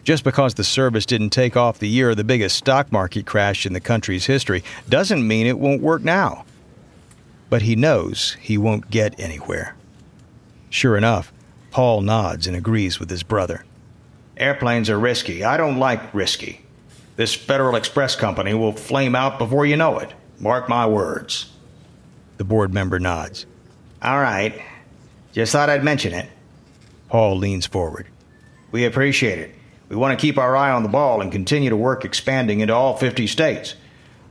Just 0.04 0.24
because 0.24 0.54
the 0.54 0.64
service 0.64 1.04
didn't 1.04 1.30
take 1.30 1.56
off 1.56 1.78
the 1.78 1.88
year 1.88 2.10
of 2.10 2.16
the 2.16 2.24
biggest 2.24 2.56
stock 2.56 2.90
market 2.90 3.26
crash 3.26 3.66
in 3.66 3.74
the 3.74 3.80
country's 3.80 4.26
history 4.26 4.64
doesn't 4.88 5.26
mean 5.26 5.46
it 5.46 5.58
won't 5.58 5.82
work 5.82 6.02
now. 6.02 6.44
But 7.50 7.62
he 7.62 7.76
knows 7.76 8.36
he 8.40 8.56
won't 8.56 8.90
get 8.90 9.18
anywhere. 9.20 9.76
Sure 10.70 10.96
enough, 10.96 11.32
Paul 11.70 12.00
nods 12.00 12.46
and 12.46 12.56
agrees 12.56 12.98
with 12.98 13.10
his 13.10 13.22
brother. 13.22 13.64
Airplanes 14.36 14.88
are 14.88 14.98
risky. 14.98 15.44
I 15.44 15.56
don't 15.56 15.78
like 15.78 16.14
risky. 16.14 16.62
This 17.16 17.34
Federal 17.34 17.76
Express 17.76 18.14
company 18.16 18.54
will 18.54 18.72
flame 18.72 19.14
out 19.14 19.38
before 19.38 19.66
you 19.66 19.76
know 19.76 19.98
it. 19.98 20.14
Mark 20.38 20.68
my 20.68 20.86
words. 20.86 21.52
The 22.36 22.44
board 22.44 22.72
member 22.72 23.00
nods. 23.00 23.44
All 24.00 24.20
right. 24.20 24.62
Just 25.32 25.52
thought 25.52 25.68
I'd 25.68 25.82
mention 25.82 26.14
it. 26.14 26.28
Paul 27.08 27.36
leans 27.38 27.66
forward. 27.66 28.06
We 28.70 28.84
appreciate 28.84 29.38
it. 29.38 29.54
We 29.88 29.96
want 29.96 30.18
to 30.18 30.20
keep 30.20 30.36
our 30.36 30.54
eye 30.54 30.70
on 30.70 30.82
the 30.82 30.88
ball 30.88 31.22
and 31.22 31.32
continue 31.32 31.70
to 31.70 31.76
work 31.76 32.04
expanding 32.04 32.60
into 32.60 32.74
all 32.74 32.96
50 32.96 33.26
states. 33.26 33.74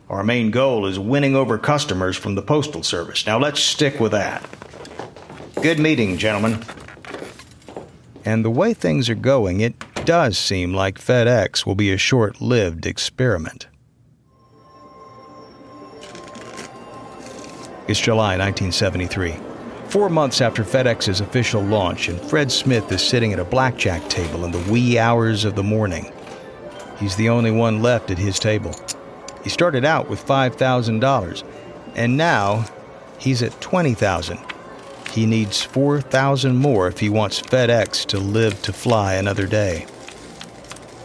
Our 0.10 0.24
main 0.24 0.52
goal 0.52 0.86
is 0.86 1.00
winning 1.00 1.36
over 1.36 1.58
customers 1.58 2.16
from 2.16 2.36
the 2.36 2.42
Postal 2.42 2.84
Service. 2.84 3.26
Now 3.26 3.40
let's 3.40 3.60
stick 3.60 4.00
with 4.00 4.12
that. 4.12 4.48
Good 5.62 5.80
meeting, 5.80 6.18
gentlemen. 6.18 6.64
And 8.24 8.46
the 8.46 8.52
way 8.52 8.74
things 8.74 9.10
are 9.10 9.16
going, 9.16 9.62
it 9.62 9.74
does 10.06 10.38
seem 10.38 10.74
like 10.74 11.00
FedEx 11.00 11.66
will 11.66 11.76
be 11.76 11.92
a 11.92 11.98
short 11.98 12.40
lived 12.40 12.86
experiment. 12.86 13.68
It's 17.88 18.00
July 18.00 18.38
1973. 18.38 19.47
Four 19.90 20.10
months 20.10 20.42
after 20.42 20.64
FedEx's 20.64 21.22
official 21.22 21.62
launch, 21.62 22.10
and 22.10 22.20
Fred 22.20 22.52
Smith 22.52 22.92
is 22.92 23.02
sitting 23.02 23.34
at 23.34 23.40
a 23.40 23.46
blackjack 23.46 24.08
table 24.10 24.46
in 24.46 24.52
the 24.52 24.72
wee 24.72 25.00
hours 25.00 25.46
of 25.46 25.56
the 25.56 25.64
morning. 25.64 26.12
He's 27.00 27.16
the 27.16 27.30
only 27.30 27.52
one 27.52 27.82
left 27.82 28.12
at 28.12 28.18
his 28.18 28.40
table. 28.40 28.76
He 29.44 29.50
started 29.50 29.86
out 29.86 30.10
with 30.10 30.26
$5,000, 30.26 31.44
and 31.96 32.18
now 32.18 32.66
He's 33.20 33.42
at 33.42 33.60
20,000. 33.62 34.40
He 35.12 35.26
needs 35.26 35.64
4,000 35.64 36.56
more 36.56 36.88
if 36.88 37.00
he 37.00 37.10
wants 37.10 37.42
FedEx 37.42 38.06
to 38.08 38.20
live 38.20 38.62
to 38.64 38.74
fly 38.74 39.16
another 39.16 39.48
day. 39.48 39.88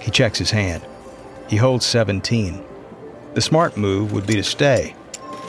He 0.00 0.10
checks 0.10 0.38
his 0.38 0.50
hand. 0.50 0.84
He 1.48 1.56
holds 1.56 1.86
17. 1.86 2.62
The 3.34 3.40
smart 3.40 3.76
move 3.76 4.12
would 4.12 4.26
be 4.26 4.34
to 4.34 4.42
stay. 4.42 4.94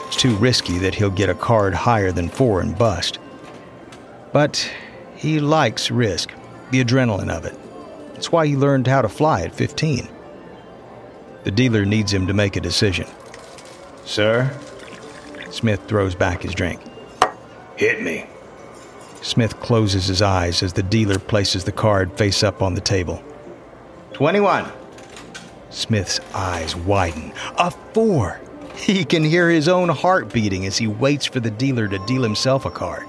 It's 0.08 0.16
too 0.16 0.36
risky 0.36 0.78
that 0.80 0.96
he'll 0.96 1.10
get 1.10 1.30
a 1.30 1.36
card 1.36 1.74
higher 1.74 2.12
than 2.12 2.30
4 2.30 2.62
and 2.62 2.78
bust. 2.78 3.20
But 4.34 4.70
he 5.16 5.40
likes 5.40 5.92
risk, 5.92 6.34
the 6.72 6.84
adrenaline 6.84 7.30
of 7.30 7.46
it. 7.46 7.58
That's 8.14 8.32
why 8.32 8.48
he 8.48 8.58
learned 8.58 8.88
how 8.88 9.04
to 9.04 9.10
fly 9.10 9.44
at 9.44 9.56
15. 9.56 10.10
The 11.44 11.52
dealer 11.52 11.86
needs 11.86 12.12
him 12.12 12.28
to 12.28 12.34
make 12.34 12.56
a 12.56 12.62
decision. 12.62 13.08
Sir? 14.06 14.52
Smith 15.52 15.82
throws 15.88 16.16
back 16.16 16.42
his 16.42 16.54
drink. 16.54 16.82
Hit 17.76 18.02
me. 18.02 18.26
Smith 19.22 19.60
closes 19.60 20.08
his 20.08 20.22
eyes 20.22 20.64
as 20.64 20.74
the 20.74 20.84
dealer 20.84 21.20
places 21.20 21.64
the 21.64 21.72
card 21.72 22.12
face 22.18 22.44
up 22.44 22.62
on 22.62 22.74
the 22.74 22.82
table. 22.82 23.24
21. 24.14 24.70
Smith's 25.70 26.20
eyes 26.34 26.76
widen. 26.76 27.34
A 27.58 27.72
four! 27.72 28.42
He 28.76 29.06
can 29.06 29.24
hear 29.24 29.50
his 29.50 29.68
own 29.68 29.90
heart 29.90 30.34
beating 30.34 30.66
as 30.66 30.78
he 30.78 30.88
waits 30.88 31.26
for 31.26 31.40
the 31.40 31.52
dealer 31.52 31.88
to 31.88 32.00
deal 32.00 32.24
himself 32.24 32.66
a 32.66 32.72
card. 32.72 33.06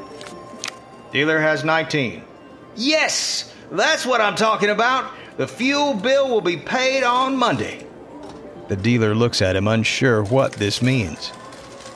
Dealer 1.14 1.38
has 1.38 1.62
19. 1.62 2.24
Yes! 2.74 3.54
That's 3.70 4.04
what 4.04 4.20
I'm 4.20 4.34
talking 4.34 4.70
about. 4.70 5.12
The 5.36 5.46
fuel 5.46 5.94
bill 5.94 6.28
will 6.28 6.40
be 6.40 6.56
paid 6.56 7.04
on 7.04 7.36
Monday. 7.36 7.86
The 8.66 8.74
dealer 8.74 9.14
looks 9.14 9.40
at 9.40 9.54
him, 9.54 9.68
unsure 9.68 10.24
what 10.24 10.54
this 10.54 10.82
means. 10.82 11.30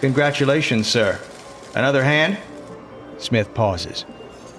Congratulations, 0.01 0.87
sir. 0.87 1.19
Another 1.75 2.05
hand? 2.05 2.39
Smith 3.19 3.53
pauses. 3.55 4.05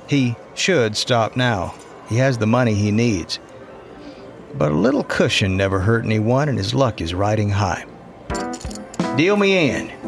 He 0.10 0.36
should 0.56 0.98
stop 0.98 1.38
now. 1.38 1.74
He 2.10 2.18
has 2.18 2.38
the 2.38 2.46
money 2.46 2.74
he 2.74 2.92
needs. 2.92 3.40
But 4.56 4.74
a 4.74 4.76
little 4.76 5.06
cushion 5.06 5.56
never 5.56 5.80
hurt 5.80 6.04
anyone, 6.04 6.50
and 6.50 6.58
his 6.58 6.74
luck 6.74 7.00
is 7.00 7.14
riding 7.14 7.50
high. 7.50 7.86
Deal 9.16 9.38
me 9.38 9.70
in. 9.70 9.99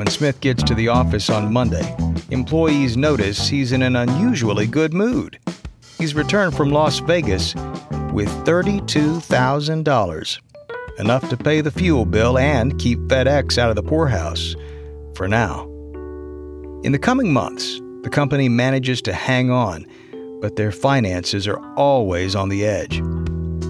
When 0.00 0.08
Smith 0.08 0.40
gets 0.40 0.62
to 0.62 0.74
the 0.74 0.88
office 0.88 1.28
on 1.28 1.52
Monday, 1.52 1.94
employees 2.30 2.96
notice 2.96 3.48
he's 3.48 3.72
in 3.72 3.82
an 3.82 3.96
unusually 3.96 4.66
good 4.66 4.94
mood. 4.94 5.38
He's 5.98 6.14
returned 6.14 6.56
from 6.56 6.70
Las 6.70 7.00
Vegas 7.00 7.54
with 8.10 8.30
$32,000, 8.46 10.38
enough 10.98 11.28
to 11.28 11.36
pay 11.36 11.60
the 11.60 11.70
fuel 11.70 12.06
bill 12.06 12.38
and 12.38 12.78
keep 12.78 12.98
FedEx 13.00 13.58
out 13.58 13.68
of 13.68 13.76
the 13.76 13.82
poorhouse 13.82 14.56
for 15.14 15.28
now. 15.28 15.64
In 16.82 16.92
the 16.92 16.98
coming 16.98 17.30
months, 17.30 17.78
the 18.00 18.08
company 18.10 18.48
manages 18.48 19.02
to 19.02 19.12
hang 19.12 19.50
on, 19.50 19.84
but 20.40 20.56
their 20.56 20.72
finances 20.72 21.46
are 21.46 21.60
always 21.74 22.34
on 22.34 22.48
the 22.48 22.64
edge. 22.64 23.02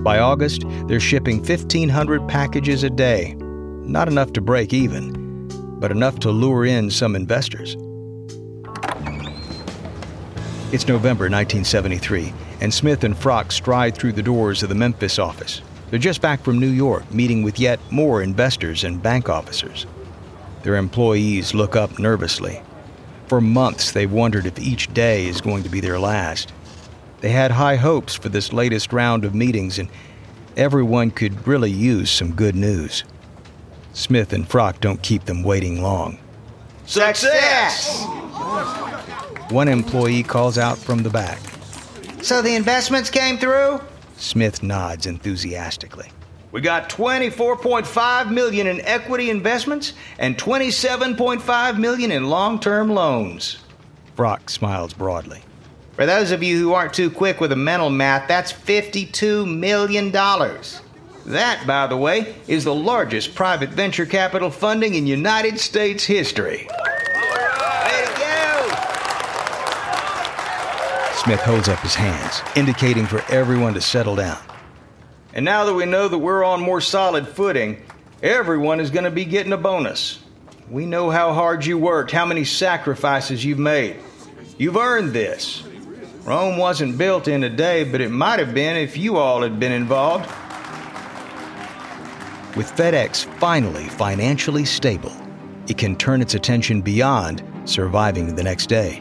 By 0.05 0.21
August, 0.21 0.63
they're 0.87 1.01
shipping 1.01 1.39
1,500 1.39 2.29
packages 2.29 2.85
a 2.85 2.91
day. 2.91 3.35
Not 3.81 4.07
enough 4.07 4.33
to 4.35 4.41
break 4.41 4.73
even, 4.73 5.20
but 5.81 5.91
enough 5.91 6.19
to 6.21 6.31
lure 6.31 6.67
in 6.67 6.91
some 6.91 7.17
investors. 7.17 7.77
It's 10.73 10.87
November 10.87 11.25
1973, 11.25 12.33
and 12.61 12.73
Smith 12.73 13.03
and 13.03 13.17
Frock 13.17 13.51
stride 13.51 13.97
through 13.97 14.13
the 14.13 14.23
doors 14.23 14.63
of 14.63 14.69
the 14.69 14.75
Memphis 14.77 15.19
office. 15.19 15.63
They're 15.91 15.99
just 15.99 16.21
back 16.21 16.43
from 16.43 16.61
New 16.61 16.69
York, 16.69 17.13
meeting 17.13 17.43
with 17.43 17.59
yet 17.59 17.81
more 17.91 18.23
investors 18.23 18.85
and 18.85 19.03
bank 19.03 19.29
officers. 19.29 19.87
Their 20.63 20.77
employees 20.77 21.55
look 21.55 21.75
up 21.75 21.99
nervously. 21.99 22.63
For 23.27 23.41
months, 23.41 23.91
they've 23.91 24.13
wondered 24.13 24.47
if 24.47 24.59
each 24.61 24.93
day 24.95 25.27
is 25.27 25.41
going 25.41 25.63
to 25.65 25.69
be 25.69 25.81
their 25.81 25.99
last. 25.99 26.53
They 27.21 27.31
had 27.31 27.51
high 27.51 27.77
hopes 27.77 28.15
for 28.15 28.29
this 28.29 28.53
latest 28.53 28.93
round 28.93 29.25
of 29.25 29.35
meetings, 29.35 29.79
and 29.79 29.89
everyone 30.57 31.11
could 31.11 31.47
really 31.49 31.71
use 31.71 32.11
some 32.11 32.33
good 32.35 32.55
news. 32.55 33.03
Smith 33.93 34.33
and 34.33 34.49
Frock 34.49 34.81
don't 34.81 35.03
keep 35.03 35.25
them 35.25 35.43
waiting 35.43 35.83
long. 35.83 36.19
Success! 36.87 38.05
One 39.51 39.69
employee 39.69 40.23
calls 40.23 40.59
out 40.59 40.79
from 40.79 41.03
the 41.03 41.11
back. 41.11 41.41
So 42.23 42.43
the 42.43 42.55
investments 42.55 43.11
came 43.11 43.39
through? 43.39 43.81
Smith 44.17 44.63
nods 44.63 45.07
enthusiastically. 45.07 46.09
We 46.53 46.61
got 46.61 46.91
24.5 46.91 48.31
million 48.31 48.67
in 48.67 48.81
equity 48.83 49.31
investments 49.31 49.93
and 50.19 50.37
27.5 50.37 51.79
million 51.79 52.11
in 52.11 52.29
long-term 52.29 52.91
loans. 52.91 53.59
Frock 54.17 54.51
smiles 54.51 54.93
broadly. 54.93 55.43
For 55.95 56.07
those 56.07 56.31
of 56.31 56.43
you 56.43 56.59
who 56.59 56.73
aren't 56.73 56.95
too 56.95 57.11
quick 57.11 57.41
with 57.41 57.51
the 57.51 57.57
mental 57.57 57.91
math, 57.91 58.27
that's 58.27 58.53
$52 58.53 59.47
million. 59.47 60.11
That, 61.27 61.67
by 61.67 61.87
the 61.87 61.97
way, 61.97 62.35
is 62.49 62.65
the 62.65 62.75
largest 62.75 63.35
private 63.35 63.71
venture 63.71 64.07
capital 64.07 64.51
funding 64.51 64.95
in 64.95 65.07
United 65.07 65.61
States 65.61 66.05
history. 66.05 66.67
Way 66.67 68.05
to 68.05 68.19
go! 68.19 68.75
Smith 71.23 71.41
holds 71.41 71.69
up 71.69 71.79
his 71.81 71.95
hands, 71.95 72.43
indicating 72.57 73.07
for 73.07 73.23
everyone 73.31 73.75
to 73.75 73.81
settle 73.81 74.17
down. 74.17 74.39
And 75.33 75.45
now 75.45 75.65
that 75.67 75.75
we 75.75 75.85
know 75.85 76.09
that 76.09 76.19
we're 76.19 76.43
on 76.43 76.61
more 76.61 76.81
solid 76.81 77.29
footing, 77.29 77.83
everyone 78.23 78.81
is 78.81 78.91
going 78.91 79.05
to 79.05 79.11
be 79.11 79.25
getting 79.25 79.53
a 79.53 79.59
bonus. 79.59 80.19
We 80.71 80.87
know 80.87 81.11
how 81.11 81.33
hard 81.33 81.67
you 81.67 81.79
worked, 81.79 82.11
how 82.13 82.27
many 82.27 82.45
sacrifices 82.45 83.45
you've 83.45 83.59
made. 83.59 83.97
You've 84.57 84.77
earned 84.77 85.13
this. 85.13 85.63
Rome 86.25 86.59
wasn't 86.59 86.99
built 86.99 87.29
in 87.29 87.45
a 87.45 87.51
day, 87.51 87.85
but 87.85 88.01
it 88.01 88.11
might 88.11 88.39
have 88.39 88.55
been 88.55 88.77
if 88.77 88.97
you 88.97 89.17
all 89.17 89.43
had 89.43 89.59
been 89.61 89.73
involved. 89.73 90.31
With 92.57 92.73
FedEx 92.73 93.27
finally 93.39 93.89
financially 93.89 94.65
stable, 94.65 95.13
it 95.69 95.79
can 95.79 95.95
turn 95.95 96.21
its 96.21 96.35
attention 96.35 96.83
beyond 96.83 97.45
surviving 97.65 98.35
the 98.35 98.43
next 98.43 98.67
day. 98.67 99.01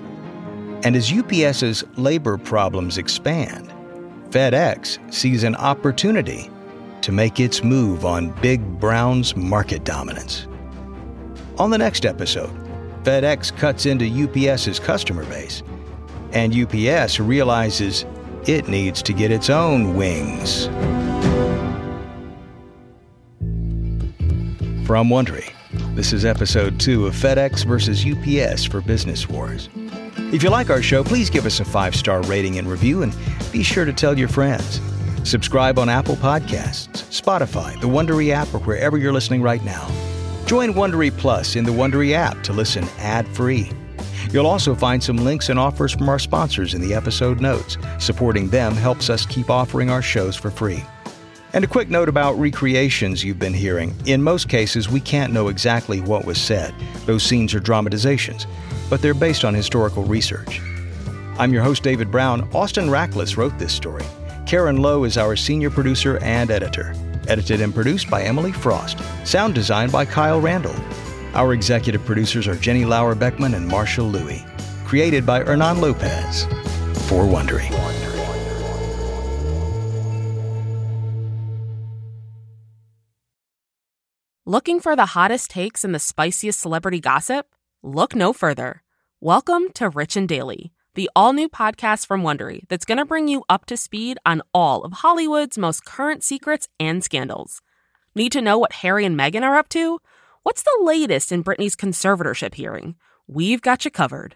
And 0.83 0.95
as 0.95 1.11
UPS's 1.11 1.83
labor 1.97 2.37
problems 2.37 2.99
expand, 2.99 3.73
FedEx 4.29 4.99
sees 5.11 5.43
an 5.43 5.55
opportunity 5.55 6.51
to 7.01 7.11
make 7.11 7.39
its 7.39 7.63
move 7.63 8.05
on 8.05 8.29
Big 8.39 8.61
Brown's 8.79 9.35
market 9.35 9.83
dominance. 9.83 10.47
On 11.57 11.71
the 11.71 11.77
next 11.77 12.05
episode, 12.05 12.51
FedEx 13.03 13.55
cuts 13.57 13.87
into 13.87 14.05
UPS's 14.05 14.79
customer 14.79 15.25
base, 15.25 15.63
and 16.33 16.55
UPS 16.55 17.19
realizes 17.19 18.05
it 18.45 18.67
needs 18.67 19.01
to 19.01 19.11
get 19.11 19.31
its 19.31 19.49
own 19.49 19.95
wings. 19.95 20.69
From 24.89 25.09
Wondery, 25.09 25.53
this 25.93 26.13
is 26.13 26.25
episode 26.25 26.79
two 26.79 27.05
of 27.05 27.13
FedEx 27.13 27.63
versus 27.63 28.03
UPS 28.03 28.65
for 28.65 28.81
Business 28.81 29.29
Wars. 29.29 29.69
If 30.33 30.41
you 30.41 30.49
like 30.49 30.71
our 30.71 30.81
show, 30.81 31.03
please 31.03 31.29
give 31.29 31.45
us 31.45 31.59
a 31.59 31.63
five 31.63 31.95
star 31.95 32.23
rating 32.23 32.57
and 32.57 32.67
review, 32.67 33.03
and 33.03 33.15
be 33.51 33.61
sure 33.61 33.85
to 33.85 33.93
tell 33.93 34.17
your 34.17 34.27
friends. 34.27 34.81
Subscribe 35.23 35.77
on 35.77 35.89
Apple 35.89 36.15
Podcasts, 36.15 37.03
Spotify, 37.11 37.79
the 37.81 37.87
Wondery 37.87 38.31
app, 38.31 38.51
or 38.51 38.61
wherever 38.61 38.97
you're 38.97 39.13
listening 39.13 39.43
right 39.43 39.63
now. 39.63 39.87
Join 40.47 40.73
Wondery 40.73 41.15
Plus 41.15 41.55
in 41.55 41.65
the 41.65 41.71
Wondery 41.71 42.13
app 42.13 42.41
to 42.41 42.51
listen 42.51 42.83
ad 42.97 43.27
free. 43.27 43.71
You'll 44.31 44.47
also 44.47 44.73
find 44.73 45.03
some 45.03 45.17
links 45.17 45.49
and 45.49 45.59
offers 45.59 45.93
from 45.93 46.09
our 46.09 46.17
sponsors 46.17 46.73
in 46.73 46.81
the 46.81 46.95
episode 46.95 47.41
notes. 47.41 47.77
Supporting 47.99 48.49
them 48.49 48.73
helps 48.73 49.11
us 49.11 49.27
keep 49.27 49.51
offering 49.51 49.91
our 49.91 50.01
shows 50.01 50.35
for 50.35 50.49
free. 50.49 50.83
And 51.51 51.63
a 51.63 51.67
quick 51.67 51.89
note 51.89 52.09
about 52.09 52.37
recreations 52.37 53.23
you've 53.23 53.39
been 53.39 53.55
hearing. 53.55 53.95
In 54.05 54.21
most 54.21 54.47
cases, 54.47 54.87
we 54.87 54.99
can't 54.99 55.33
know 55.33 55.47
exactly 55.47 55.99
what 55.99 56.25
was 56.25 56.39
said. 56.39 56.75
Those 57.07 57.23
scenes 57.23 57.55
are 57.55 57.59
dramatizations, 57.59 58.45
but 58.87 59.01
they're 59.01 59.15
based 59.15 59.43
on 59.43 59.55
historical 59.55 60.03
research. 60.03 60.61
I'm 61.39 61.51
your 61.51 61.63
host, 61.63 61.81
David 61.81 62.11
Brown. 62.11 62.47
Austin 62.53 62.87
Rackless 62.87 63.35
wrote 63.35 63.57
this 63.57 63.73
story. 63.73 64.05
Karen 64.45 64.77
Lowe 64.77 65.05
is 65.05 65.17
our 65.17 65.35
senior 65.35 65.71
producer 65.71 66.19
and 66.19 66.51
editor. 66.51 66.93
Edited 67.27 67.61
and 67.61 67.73
produced 67.73 68.09
by 68.09 68.23
Emily 68.23 68.51
Frost. 68.51 68.99
Sound 69.23 69.55
designed 69.55 69.91
by 69.91 70.05
Kyle 70.05 70.39
Randall. 70.39 70.75
Our 71.33 71.53
executive 71.53 72.05
producers 72.05 72.47
are 72.47 72.55
Jenny 72.55 72.85
Lauer 72.85 73.15
Beckman 73.15 73.55
and 73.55 73.67
Marshall 73.67 74.07
Louie. 74.07 74.45
Created 74.85 75.25
by 75.25 75.43
Hernan 75.43 75.81
Lopez. 75.81 76.43
For 77.07 77.23
Wondery. 77.23 77.78
Looking 84.49 84.79
for 84.79 84.95
the 84.95 85.05
hottest 85.05 85.51
takes 85.51 85.83
and 85.83 85.93
the 85.93 85.99
spiciest 85.99 86.59
celebrity 86.59 86.99
gossip? 86.99 87.45
Look 87.83 88.15
no 88.15 88.33
further. 88.33 88.81
Welcome 89.21 89.71
to 89.73 89.89
Rich 89.89 90.17
and 90.17 90.27
Daily, 90.27 90.73
the 90.95 91.07
all 91.15 91.33
new 91.33 91.47
podcast 91.47 92.07
from 92.07 92.23
Wondery 92.23 92.61
that's 92.67 92.83
going 92.83 92.97
to 92.97 93.05
bring 93.05 93.27
you 93.27 93.43
up 93.47 93.67
to 93.67 93.77
speed 93.77 94.17
on 94.25 94.41
all 94.51 94.81
of 94.83 94.91
Hollywood's 94.91 95.59
most 95.59 95.85
current 95.85 96.23
secrets 96.23 96.67
and 96.79 97.03
scandals. 97.03 97.61
Need 98.15 98.31
to 98.31 98.41
know 98.41 98.57
what 98.57 98.73
Harry 98.73 99.05
and 99.05 99.15
Meghan 99.15 99.43
are 99.43 99.55
up 99.55 99.69
to? 99.69 99.99
What's 100.41 100.63
the 100.63 100.79
latest 100.81 101.31
in 101.31 101.43
Britney's 101.43 101.75
conservatorship 101.75 102.55
hearing? 102.55 102.95
We've 103.27 103.61
got 103.61 103.85
you 103.85 103.91
covered. 103.91 104.35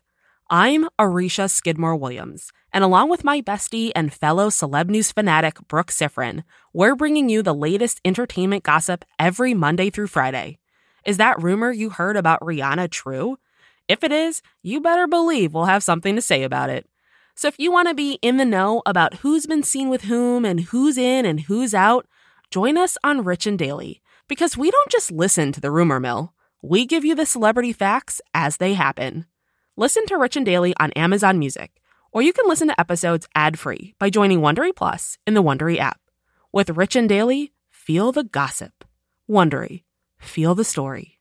I'm 0.56 0.88
Arisha 1.00 1.50
Skidmore 1.50 1.96
Williams, 1.96 2.52
and 2.72 2.84
along 2.84 3.10
with 3.10 3.24
my 3.24 3.42
bestie 3.42 3.92
and 3.96 4.14
fellow 4.14 4.52
celeb 4.52 4.88
news 4.88 5.12
fanatic 5.12 5.58
Brooke 5.68 5.90
Sifrin, 5.90 6.44
we're 6.74 6.96
bringing 6.96 7.28
you 7.28 7.42
the 7.42 7.56
latest 7.56 8.00
entertainment 8.06 8.62
gossip 8.62 9.04
every 9.18 9.56
Monday 9.56 9.90
through 9.90 10.06
Friday. 10.06 10.60
Is 11.08 11.18
that 11.18 11.42
rumor 11.42 11.72
you 11.72 11.90
heard 11.90 12.16
about 12.16 12.42
Rihanna 12.42 12.92
true? 12.92 13.38
If 13.88 14.04
it 14.04 14.12
is, 14.12 14.44
you 14.62 14.80
better 14.80 15.08
believe 15.08 15.56
we'll 15.56 15.66
have 15.66 15.82
something 15.82 16.16
to 16.16 16.22
say 16.22 16.44
about 16.44 16.70
it. 16.70 16.88
So 17.34 17.48
if 17.48 17.56
you 17.58 17.72
want 17.72 17.88
to 17.88 17.96
be 17.96 18.20
in 18.22 18.38
the 18.38 18.46
know 18.46 18.84
about 18.86 19.16
who's 19.16 19.48
been 19.48 19.64
seen 19.64 19.90
with 19.90 20.04
whom 20.04 20.46
and 20.46 20.60
who's 20.60 21.00
in 21.00 21.26
and 21.26 21.40
who's 21.40 21.74
out, 21.74 22.06
join 22.52 22.78
us 22.78 22.96
on 23.04 23.24
Rich 23.24 23.48
and 23.48 23.58
Daily 23.58 24.04
because 24.28 24.56
we 24.56 24.70
don't 24.70 24.92
just 24.92 25.12
listen 25.12 25.52
to 25.52 25.62
the 25.62 25.72
rumor 25.72 26.00
mill. 26.00 26.36
We 26.62 26.86
give 26.86 27.04
you 27.04 27.16
the 27.16 27.26
celebrity 27.26 27.74
facts 27.74 28.22
as 28.36 28.58
they 28.58 28.76
happen. 28.76 29.26
Listen 29.76 30.06
to 30.06 30.20
Rich 30.20 30.36
and 30.36 30.46
Daily 30.46 30.76
on 30.80 30.92
Amazon 30.92 31.40
Music, 31.40 31.72
or 32.12 32.22
you 32.22 32.32
can 32.32 32.48
listen 32.48 32.68
to 32.68 32.80
episodes 32.80 33.28
ad-free 33.34 33.96
by 33.98 34.12
joining 34.12 34.40
Wondery 34.40 34.70
Plus 34.76 35.18
in 35.26 35.34
the 35.34 35.42
Wondery 35.42 35.80
app. 35.80 36.00
With 36.52 36.70
Rich 36.70 36.96
and 36.96 37.10
Daily, 37.10 37.54
feel 37.72 38.12
the 38.12 38.24
gossip. 38.24 38.86
Wondery, 39.28 39.84
feel 40.20 40.54
the 40.54 40.64
story. 40.64 41.18